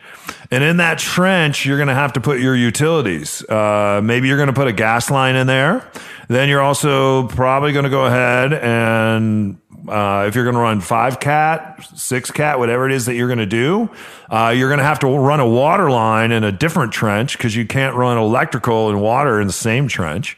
And 0.51 0.63
in 0.63 0.77
that 0.77 0.99
trench, 0.99 1.65
you're 1.65 1.77
going 1.77 1.87
to 1.87 1.93
have 1.93 2.13
to 2.13 2.21
put 2.21 2.39
your 2.39 2.55
utilities. 2.55 3.47
Uh, 3.49 4.01
maybe 4.03 4.27
you're 4.27 4.37
going 4.37 4.47
to 4.47 4.53
put 4.53 4.67
a 4.67 4.73
gas 4.73 5.09
line 5.09 5.35
in 5.35 5.47
there. 5.47 5.89
Then 6.27 6.49
you're 6.49 6.61
also 6.61 7.27
probably 7.27 7.71
going 7.71 7.83
to 7.83 7.89
go 7.89 8.05
ahead 8.05 8.53
and 8.53 9.59
uh, 9.87 10.25
if 10.27 10.35
you're 10.35 10.43
going 10.43 10.55
to 10.55 10.61
run 10.61 10.81
five 10.81 11.19
cat, 11.19 11.85
six 11.95 12.31
cat, 12.31 12.57
whatever 12.57 12.89
it 12.89 12.91
is 12.91 13.05
that 13.05 13.15
you're 13.15 13.27
going 13.27 13.39
to 13.39 13.45
do, 13.45 13.89
uh, 14.29 14.53
you're 14.55 14.69
going 14.69 14.79
to 14.79 14.83
have 14.85 14.99
to 14.99 15.07
run 15.07 15.39
a 15.39 15.47
water 15.47 15.89
line 15.91 16.31
in 16.31 16.43
a 16.43 16.51
different 16.51 16.91
trench 16.91 17.37
because 17.37 17.55
you 17.55 17.65
can't 17.65 17.95
run 17.95 18.17
electrical 18.17 18.89
and 18.89 19.01
water 19.01 19.39
in 19.39 19.47
the 19.47 19.53
same 19.53 19.87
trench. 19.87 20.37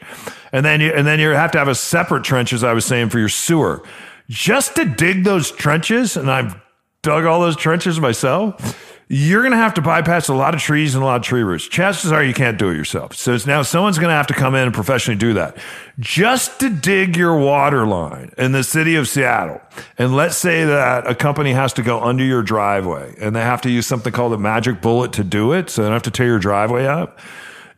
And 0.51 0.65
then 0.65 0.81
you, 0.81 0.91
and 0.91 1.07
then 1.07 1.19
you 1.19 1.29
have 1.29 1.51
to 1.51 1.59
have 1.59 1.67
a 1.67 1.75
separate 1.75 2.23
trench, 2.23 2.51
as 2.53 2.63
I 2.63 2.73
was 2.73 2.85
saying, 2.85 3.09
for 3.09 3.19
your 3.19 3.29
sewer. 3.29 3.83
Just 4.29 4.75
to 4.75 4.85
dig 4.85 5.23
those 5.23 5.51
trenches, 5.51 6.17
and 6.17 6.29
I've 6.29 6.59
dug 7.01 7.25
all 7.25 7.39
those 7.39 7.55
trenches 7.55 7.99
myself. 7.99 8.96
You're 9.09 9.41
going 9.41 9.51
to 9.51 9.57
have 9.57 9.73
to 9.75 9.81
bypass 9.81 10.27
a 10.27 10.33
lot 10.33 10.53
of 10.53 10.59
trees 10.59 10.93
and 10.93 11.01
a 11.01 11.05
lot 11.05 11.15
of 11.15 11.21
tree 11.21 11.41
roots. 11.41 11.65
Chances 11.65 12.11
are 12.11 12.21
you 12.21 12.33
can't 12.33 12.59
do 12.59 12.69
it 12.69 12.75
yourself. 12.75 13.15
So 13.15 13.33
it's 13.33 13.45
now 13.45 13.61
someone's 13.61 13.97
going 13.97 14.09
to 14.09 14.15
have 14.15 14.27
to 14.27 14.33
come 14.33 14.53
in 14.53 14.63
and 14.63 14.73
professionally 14.73 15.17
do 15.17 15.33
that. 15.35 15.55
Just 15.97 16.59
to 16.59 16.69
dig 16.69 17.15
your 17.15 17.37
water 17.37 17.87
line 17.87 18.33
in 18.37 18.51
the 18.51 18.65
city 18.65 18.95
of 18.95 19.07
Seattle. 19.07 19.61
And 19.97 20.13
let's 20.13 20.35
say 20.35 20.65
that 20.65 21.07
a 21.07 21.15
company 21.15 21.53
has 21.53 21.71
to 21.73 21.83
go 21.83 22.01
under 22.01 22.23
your 22.23 22.43
driveway 22.43 23.15
and 23.21 23.33
they 23.33 23.41
have 23.41 23.61
to 23.61 23.69
use 23.69 23.87
something 23.87 24.11
called 24.11 24.33
a 24.33 24.37
magic 24.37 24.81
bullet 24.81 25.13
to 25.13 25.23
do 25.23 25.53
it. 25.53 25.69
So 25.69 25.83
they 25.83 25.87
don't 25.87 25.93
have 25.93 26.03
to 26.03 26.11
tear 26.11 26.27
your 26.27 26.39
driveway 26.39 26.85
up. 26.85 27.17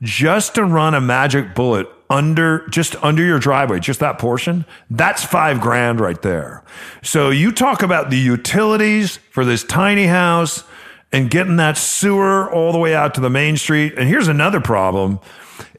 Just 0.01 0.55
to 0.55 0.63
run 0.63 0.95
a 0.95 1.01
magic 1.01 1.53
bullet 1.53 1.87
under, 2.09 2.67
just 2.69 2.95
under 3.03 3.21
your 3.21 3.37
driveway, 3.37 3.79
just 3.79 3.99
that 3.99 4.17
portion, 4.17 4.65
that's 4.89 5.23
five 5.23 5.61
grand 5.61 5.99
right 5.99 6.21
there. 6.23 6.63
So 7.03 7.29
you 7.29 7.51
talk 7.51 7.83
about 7.83 8.09
the 8.09 8.17
utilities 8.17 9.17
for 9.29 9.45
this 9.45 9.63
tiny 9.63 10.05
house 10.05 10.63
and 11.11 11.29
getting 11.29 11.55
that 11.57 11.77
sewer 11.77 12.49
all 12.51 12.71
the 12.71 12.77
way 12.77 12.93
out 12.93 13.15
to 13.15 13.21
the 13.21 13.29
main 13.29 13.57
street. 13.57 13.93
And 13.97 14.07
here's 14.07 14.27
another 14.27 14.59
problem. 14.59 15.19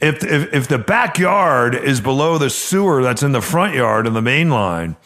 If, 0.00 0.24
if, 0.24 0.52
if 0.52 0.68
the 0.68 0.78
backyard 0.78 1.74
is 1.74 2.00
below 2.00 2.38
the 2.38 2.50
sewer 2.50 3.02
that's 3.02 3.22
in 3.22 3.32
the 3.32 3.40
front 3.40 3.74
yard 3.74 4.06
and 4.06 4.14
the 4.14 4.22
main 4.22 4.50
line, 4.50 4.96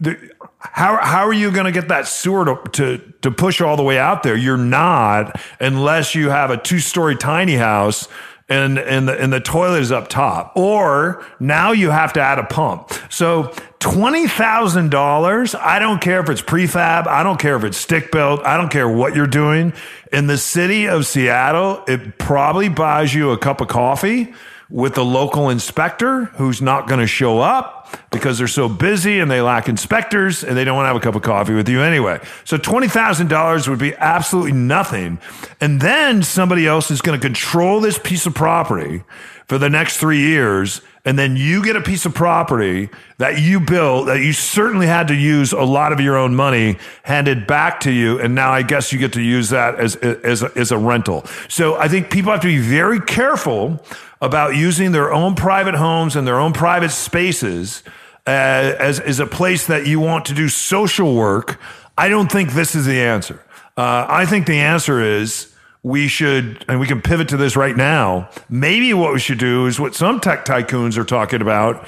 the, 0.00 0.30
how, 0.58 0.98
how 1.02 1.26
are 1.26 1.32
you 1.32 1.50
going 1.50 1.66
to 1.66 1.72
get 1.72 1.88
that 1.88 2.06
sewer 2.06 2.44
to, 2.44 2.70
to, 2.72 3.12
to 3.22 3.30
push 3.30 3.60
all 3.60 3.76
the 3.76 3.82
way 3.82 3.98
out 3.98 4.22
there? 4.22 4.36
You're 4.36 4.56
not 4.56 5.40
unless 5.58 6.14
you 6.14 6.30
have 6.30 6.50
a 6.50 6.56
two 6.56 6.78
story 6.78 7.16
tiny 7.16 7.56
house 7.56 8.08
and, 8.50 8.78
and 8.78 9.08
the, 9.08 9.18
and 9.18 9.32
the 9.32 9.40
toilet 9.40 9.80
is 9.80 9.92
up 9.92 10.08
top. 10.08 10.52
Or 10.56 11.24
now 11.38 11.72
you 11.72 11.90
have 11.90 12.12
to 12.14 12.20
add 12.20 12.38
a 12.38 12.44
pump. 12.44 12.92
So 13.08 13.44
$20,000, 13.78 15.58
I 15.58 15.78
don't 15.78 16.00
care 16.00 16.20
if 16.20 16.28
it's 16.28 16.42
prefab. 16.42 17.06
I 17.06 17.22
don't 17.22 17.38
care 17.38 17.56
if 17.56 17.64
it's 17.64 17.78
stick 17.78 18.10
built. 18.10 18.44
I 18.44 18.56
don't 18.56 18.70
care 18.70 18.88
what 18.88 19.14
you're 19.14 19.26
doing. 19.26 19.72
In 20.12 20.26
the 20.26 20.36
city 20.36 20.86
of 20.86 21.06
Seattle, 21.06 21.84
it 21.86 22.18
probably 22.18 22.68
buys 22.68 23.14
you 23.14 23.30
a 23.30 23.38
cup 23.38 23.60
of 23.60 23.68
coffee 23.68 24.34
with 24.70 24.94
the 24.94 25.04
local 25.04 25.50
inspector 25.50 26.26
who's 26.36 26.62
not 26.62 26.86
going 26.86 27.00
to 27.00 27.06
show 27.06 27.40
up 27.40 27.88
because 28.10 28.38
they're 28.38 28.46
so 28.46 28.68
busy 28.68 29.18
and 29.18 29.30
they 29.30 29.40
lack 29.40 29.68
inspectors 29.68 30.44
and 30.44 30.56
they 30.56 30.64
don't 30.64 30.76
want 30.76 30.84
to 30.84 30.88
have 30.88 30.96
a 30.96 31.00
cup 31.00 31.16
of 31.16 31.22
coffee 31.22 31.54
with 31.54 31.68
you 31.68 31.82
anyway. 31.82 32.20
So 32.44 32.56
$20,000 32.56 33.68
would 33.68 33.78
be 33.78 33.94
absolutely 33.96 34.52
nothing. 34.52 35.18
And 35.60 35.80
then 35.80 36.22
somebody 36.22 36.66
else 36.66 36.90
is 36.90 37.00
going 37.02 37.18
to 37.18 37.26
control 37.26 37.80
this 37.80 37.98
piece 37.98 38.26
of 38.26 38.34
property 38.34 39.02
for 39.48 39.58
the 39.58 39.68
next 39.68 39.96
three 39.96 40.20
years. 40.20 40.80
And 41.04 41.18
then 41.18 41.34
you 41.34 41.64
get 41.64 41.74
a 41.74 41.80
piece 41.80 42.06
of 42.06 42.14
property 42.14 42.90
that 43.18 43.40
you 43.40 43.58
built 43.58 44.06
that 44.06 44.20
you 44.20 44.32
certainly 44.32 44.86
had 44.86 45.08
to 45.08 45.14
use 45.14 45.52
a 45.52 45.62
lot 45.62 45.92
of 45.92 45.98
your 45.98 46.16
own 46.16 46.36
money 46.36 46.78
handed 47.02 47.46
back 47.46 47.80
to 47.80 47.90
you. 47.90 48.20
And 48.20 48.34
now 48.34 48.52
I 48.52 48.62
guess 48.62 48.92
you 48.92 48.98
get 48.98 49.14
to 49.14 49.22
use 49.22 49.48
that 49.48 49.80
as, 49.80 49.96
as, 49.96 50.44
as 50.44 50.70
a 50.70 50.78
rental. 50.78 51.24
So 51.48 51.74
I 51.76 51.88
think 51.88 52.10
people 52.10 52.30
have 52.30 52.42
to 52.42 52.48
be 52.48 52.58
very 52.58 53.00
careful 53.00 53.82
about 54.20 54.56
using 54.56 54.92
their 54.92 55.12
own 55.12 55.34
private 55.34 55.74
homes 55.74 56.16
and 56.16 56.26
their 56.26 56.38
own 56.38 56.52
private 56.52 56.90
spaces 56.90 57.82
uh, 58.26 58.30
as, 58.30 59.00
as 59.00 59.18
a 59.18 59.26
place 59.26 59.66
that 59.66 59.86
you 59.86 59.98
want 59.98 60.26
to 60.26 60.34
do 60.34 60.48
social 60.48 61.14
work. 61.14 61.58
I 61.96 62.08
don't 62.08 62.30
think 62.30 62.52
this 62.52 62.74
is 62.74 62.86
the 62.86 63.00
answer. 63.00 63.42
Uh, 63.76 64.06
I 64.08 64.26
think 64.26 64.46
the 64.46 64.60
answer 64.60 65.00
is 65.00 65.54
we 65.82 66.08
should, 66.08 66.64
and 66.68 66.78
we 66.78 66.86
can 66.86 67.00
pivot 67.00 67.28
to 67.30 67.36
this 67.36 67.56
right 67.56 67.76
now. 67.76 68.28
Maybe 68.48 68.92
what 68.92 69.12
we 69.14 69.20
should 69.20 69.38
do 69.38 69.66
is 69.66 69.80
what 69.80 69.94
some 69.94 70.20
tech 70.20 70.44
tycoons 70.44 70.98
are 70.98 71.04
talking 71.04 71.40
about 71.40 71.86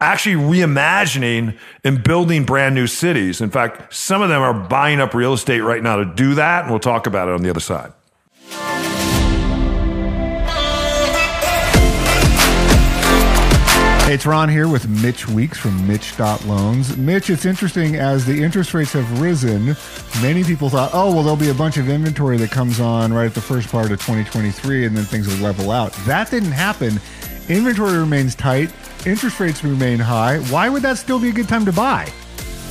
actually 0.00 0.34
reimagining 0.34 1.56
and 1.84 2.02
building 2.02 2.44
brand 2.44 2.74
new 2.74 2.86
cities. 2.86 3.40
In 3.40 3.50
fact, 3.50 3.94
some 3.94 4.22
of 4.22 4.28
them 4.28 4.42
are 4.42 4.52
buying 4.52 5.00
up 5.00 5.14
real 5.14 5.32
estate 5.32 5.60
right 5.60 5.82
now 5.82 5.96
to 5.96 6.04
do 6.04 6.34
that, 6.34 6.62
and 6.62 6.70
we'll 6.70 6.80
talk 6.80 7.06
about 7.06 7.28
it 7.28 7.34
on 7.34 7.42
the 7.42 7.50
other 7.50 7.60
side. 7.60 7.92
Hey, 14.06 14.14
it's 14.14 14.24
Ron 14.24 14.48
here 14.48 14.68
with 14.68 14.88
Mitch 15.02 15.26
Weeks 15.26 15.58
from 15.58 15.84
Mitch.loans. 15.84 16.96
Mitch, 16.96 17.28
it's 17.28 17.44
interesting 17.44 17.96
as 17.96 18.24
the 18.24 18.40
interest 18.40 18.72
rates 18.72 18.92
have 18.92 19.20
risen, 19.20 19.74
many 20.22 20.44
people 20.44 20.70
thought, 20.70 20.90
oh, 20.94 21.12
well, 21.12 21.24
there'll 21.24 21.36
be 21.36 21.48
a 21.48 21.54
bunch 21.54 21.76
of 21.76 21.88
inventory 21.88 22.36
that 22.36 22.52
comes 22.52 22.78
on 22.78 23.12
right 23.12 23.26
at 23.26 23.34
the 23.34 23.40
first 23.40 23.68
part 23.68 23.90
of 23.90 23.98
2023 23.98 24.86
and 24.86 24.96
then 24.96 25.02
things 25.02 25.26
will 25.26 25.42
level 25.42 25.72
out. 25.72 25.92
That 26.06 26.30
didn't 26.30 26.52
happen. 26.52 27.00
Inventory 27.48 27.98
remains 27.98 28.36
tight, 28.36 28.70
interest 29.04 29.40
rates 29.40 29.64
remain 29.64 29.98
high. 29.98 30.38
Why 30.50 30.68
would 30.68 30.82
that 30.82 30.98
still 30.98 31.18
be 31.18 31.30
a 31.30 31.32
good 31.32 31.48
time 31.48 31.64
to 31.64 31.72
buy? 31.72 32.08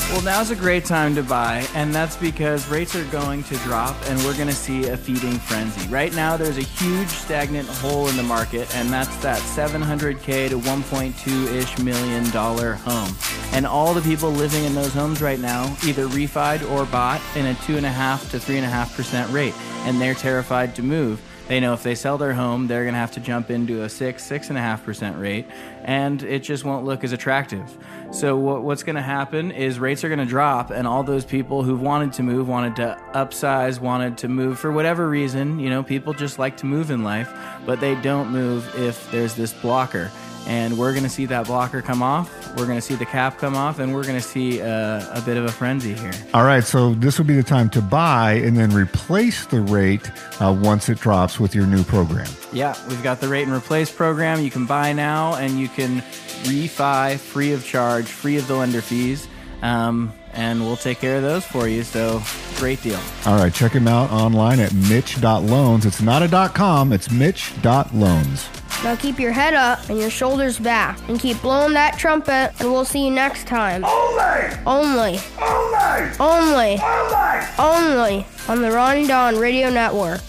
Well, 0.10 0.21
now's 0.21 0.51
a 0.51 0.55
great 0.55 0.86
time 0.86 1.15
to 1.15 1.23
buy, 1.23 1.67
and 1.73 1.93
that's 1.93 2.15
because 2.15 2.69
rates 2.69 2.95
are 2.95 3.03
going 3.05 3.43
to 3.43 3.58
drop 3.58 3.95
and 4.08 4.17
we're 4.23 4.36
going 4.36 4.47
to 4.47 4.53
see 4.55 4.88
a 4.88 4.95
feeding 4.95 5.34
frenzy. 5.34 5.88
Right 5.89 6.13
now, 6.13 6.38
there's 6.38 6.58
a 6.58 6.62
huge 6.62 7.10
stagnant 7.10 7.67
hole 7.67 8.08
in 8.08 8.15
the 8.15 8.23
market, 8.23 8.73
and 8.75 8.89
that's 8.89 9.13
that 9.17 9.39
700K 9.39 10.49
to 10.49 10.60
1.2 10.60 11.53
ish 11.53 11.77
million 11.79 12.29
dollar 12.29 12.75
home. 12.75 13.13
And 13.51 13.65
all 13.65 13.93
the 13.93 14.01
people 14.01 14.29
living 14.29 14.63
in 14.63 14.75
those 14.75 14.93
homes 14.93 15.21
right 15.21 15.39
now 15.39 15.75
either 15.86 16.08
refied 16.08 16.69
or 16.71 16.86
bought 16.86 17.21
in 17.36 17.47
a 17.47 17.53
2.5 17.53 18.31
to 18.31 18.38
3.5% 18.38 19.34
rate, 19.34 19.55
and 19.86 19.99
they're 19.99 20.13
terrified 20.13 20.75
to 20.75 20.84
move. 20.84 21.21
They 21.47 21.60
know 21.60 21.73
if 21.73 21.84
they 21.84 21.93
sell 21.93 22.17
their 22.17 22.34
home, 22.34 22.65
they're 22.65 22.84
going 22.84 22.95
to 22.95 22.99
have 22.99 23.12
to 23.12 23.19
jump 23.19 23.51
into 23.51 23.84
a 23.84 23.89
six, 23.89 24.23
six 24.23 24.49
and 24.49 24.58
a 24.58 24.62
half 24.62 24.84
percent 24.84 25.19
rate, 25.19 25.45
and 25.84 26.23
it 26.23 26.39
just 26.39 26.65
won't 26.65 26.86
look 26.86 27.03
as 27.03 27.12
attractive. 27.12 27.77
So 28.12 28.36
what, 28.36 28.63
what's 28.63 28.81
going 28.81 28.95
to 28.95 29.03
happen 29.03 29.51
is 29.51 29.77
rates 29.77 30.03
are 30.03 30.10
going 30.10 30.19
to 30.19 30.25
drop, 30.25 30.71
and 30.71 30.88
all 30.88 31.03
those 31.03 31.23
people 31.23 31.62
who've 31.62 31.81
wanted 31.81 32.13
to 32.13 32.23
move, 32.23 32.47
wanted 32.47 32.75
to 32.77 32.97
upsize, 33.13 33.79
wanted 33.79 34.17
to 34.19 34.27
move 34.27 34.58
for 34.58 34.71
whatever 34.71 35.08
reason. 35.08 35.60
You 35.60 35.69
know, 35.69 35.84
people 35.84 36.13
just 36.13 36.39
like 36.39 36.58
to 36.58 36.65
move 36.65 36.89
in 36.89 37.03
life, 37.03 37.31
but 37.65 37.79
they 37.79 37.93
don't 37.95 38.31
move 38.31 38.67
if 38.79 39.12
there's 39.12 39.36
this 39.36 39.53
blocker. 39.53 40.12
And 40.47 40.77
we're 40.77 40.91
going 40.91 41.03
to 41.03 41.10
see 41.10 41.25
that 41.25 41.47
blocker 41.47 41.81
come 41.81 42.03
off. 42.03 42.31
We're 42.55 42.67
going 42.67 42.77
to 42.77 42.81
see 42.81 42.93
the 42.93 43.05
cap 43.05 43.39
come 43.39 43.55
off, 43.55 43.79
and 43.79 43.95
we're 43.95 44.03
going 44.03 44.21
to 44.21 44.21
see 44.21 44.60
a, 44.60 45.10
a 45.13 45.21
bit 45.21 45.38
of 45.38 45.45
a 45.45 45.51
frenzy 45.51 45.95
here. 45.95 46.12
All 46.36 46.43
right, 46.43 46.63
so 46.63 46.93
this 46.93 47.17
would 47.17 47.25
be 47.25 47.36
the 47.36 47.41
time 47.41 47.67
to 47.71 47.81
buy 47.81 48.34
and 48.34 48.55
then 48.55 48.71
replace 48.71 49.47
the 49.47 49.62
rate 49.62 50.12
uh, 50.39 50.55
once 50.62 50.88
it 50.88 50.99
drops 50.99 51.39
with 51.39 51.55
your 51.55 51.65
new 51.65 51.84
program. 51.84 52.27
Yeah, 52.53 52.75
we've 52.88 53.01
got 53.01 53.21
the 53.21 53.27
rate 53.27 53.47
and 53.47 53.53
replace 53.53 53.91
program. 53.91 54.41
You 54.41 54.51
can 54.51 54.67
buy 54.67 54.93
now, 54.93 55.34
and 55.36 55.60
you 55.60 55.67
can 55.67 56.01
refi 56.43 57.17
free 57.17 57.53
of 57.53 57.65
charge, 57.65 58.05
free 58.05 58.38
of 58.38 58.47
the 58.47 58.55
lender 58.55 58.81
fees. 58.81 59.27
Um, 59.63 60.13
and 60.34 60.62
we'll 60.62 60.77
take 60.77 60.99
care 60.99 61.15
of 61.15 61.23
those 61.23 61.43
for 61.43 61.67
you. 61.67 61.81
So 61.81 62.21
great 62.58 62.84
deal. 62.84 62.99
All 63.25 63.38
right, 63.39 63.51
check 63.51 63.71
him 63.71 63.88
out 63.88 64.12
online 64.12 64.60
at 64.60 64.73
mitch.loans. 64.73 65.86
It's 65.88 66.01
not 66.01 66.21
a 66.21 66.27
dot 66.27 66.53
com, 66.53 66.93
it's 66.93 67.10
mitch.loans. 67.10 68.47
Now 68.86 68.95
keep 68.95 69.19
your 69.19 69.32
head 69.32 69.56
up 69.56 69.89
and 69.89 69.98
your 69.98 70.12
shoulders 70.12 70.60
back 70.60 71.00
and 71.10 71.19
keep 71.19 71.41
blowing 71.41 71.74
that 71.74 71.98
trumpet, 71.98 72.54
and 72.60 72.71
we'll 72.71 72.86
see 72.86 73.06
you 73.06 73.10
next 73.10 73.48
time. 73.48 73.84
Only! 73.84 74.60
Only, 74.63 75.19
Only! 75.41 76.12
only, 76.19 76.80
Only! 76.80 77.48
only 77.58 78.26
on 78.48 78.62
the 78.62 78.71
Ron 78.71 78.98
and 78.98 79.08
Don 79.08 79.39
Radio 79.39 79.71
Network. 79.71 80.21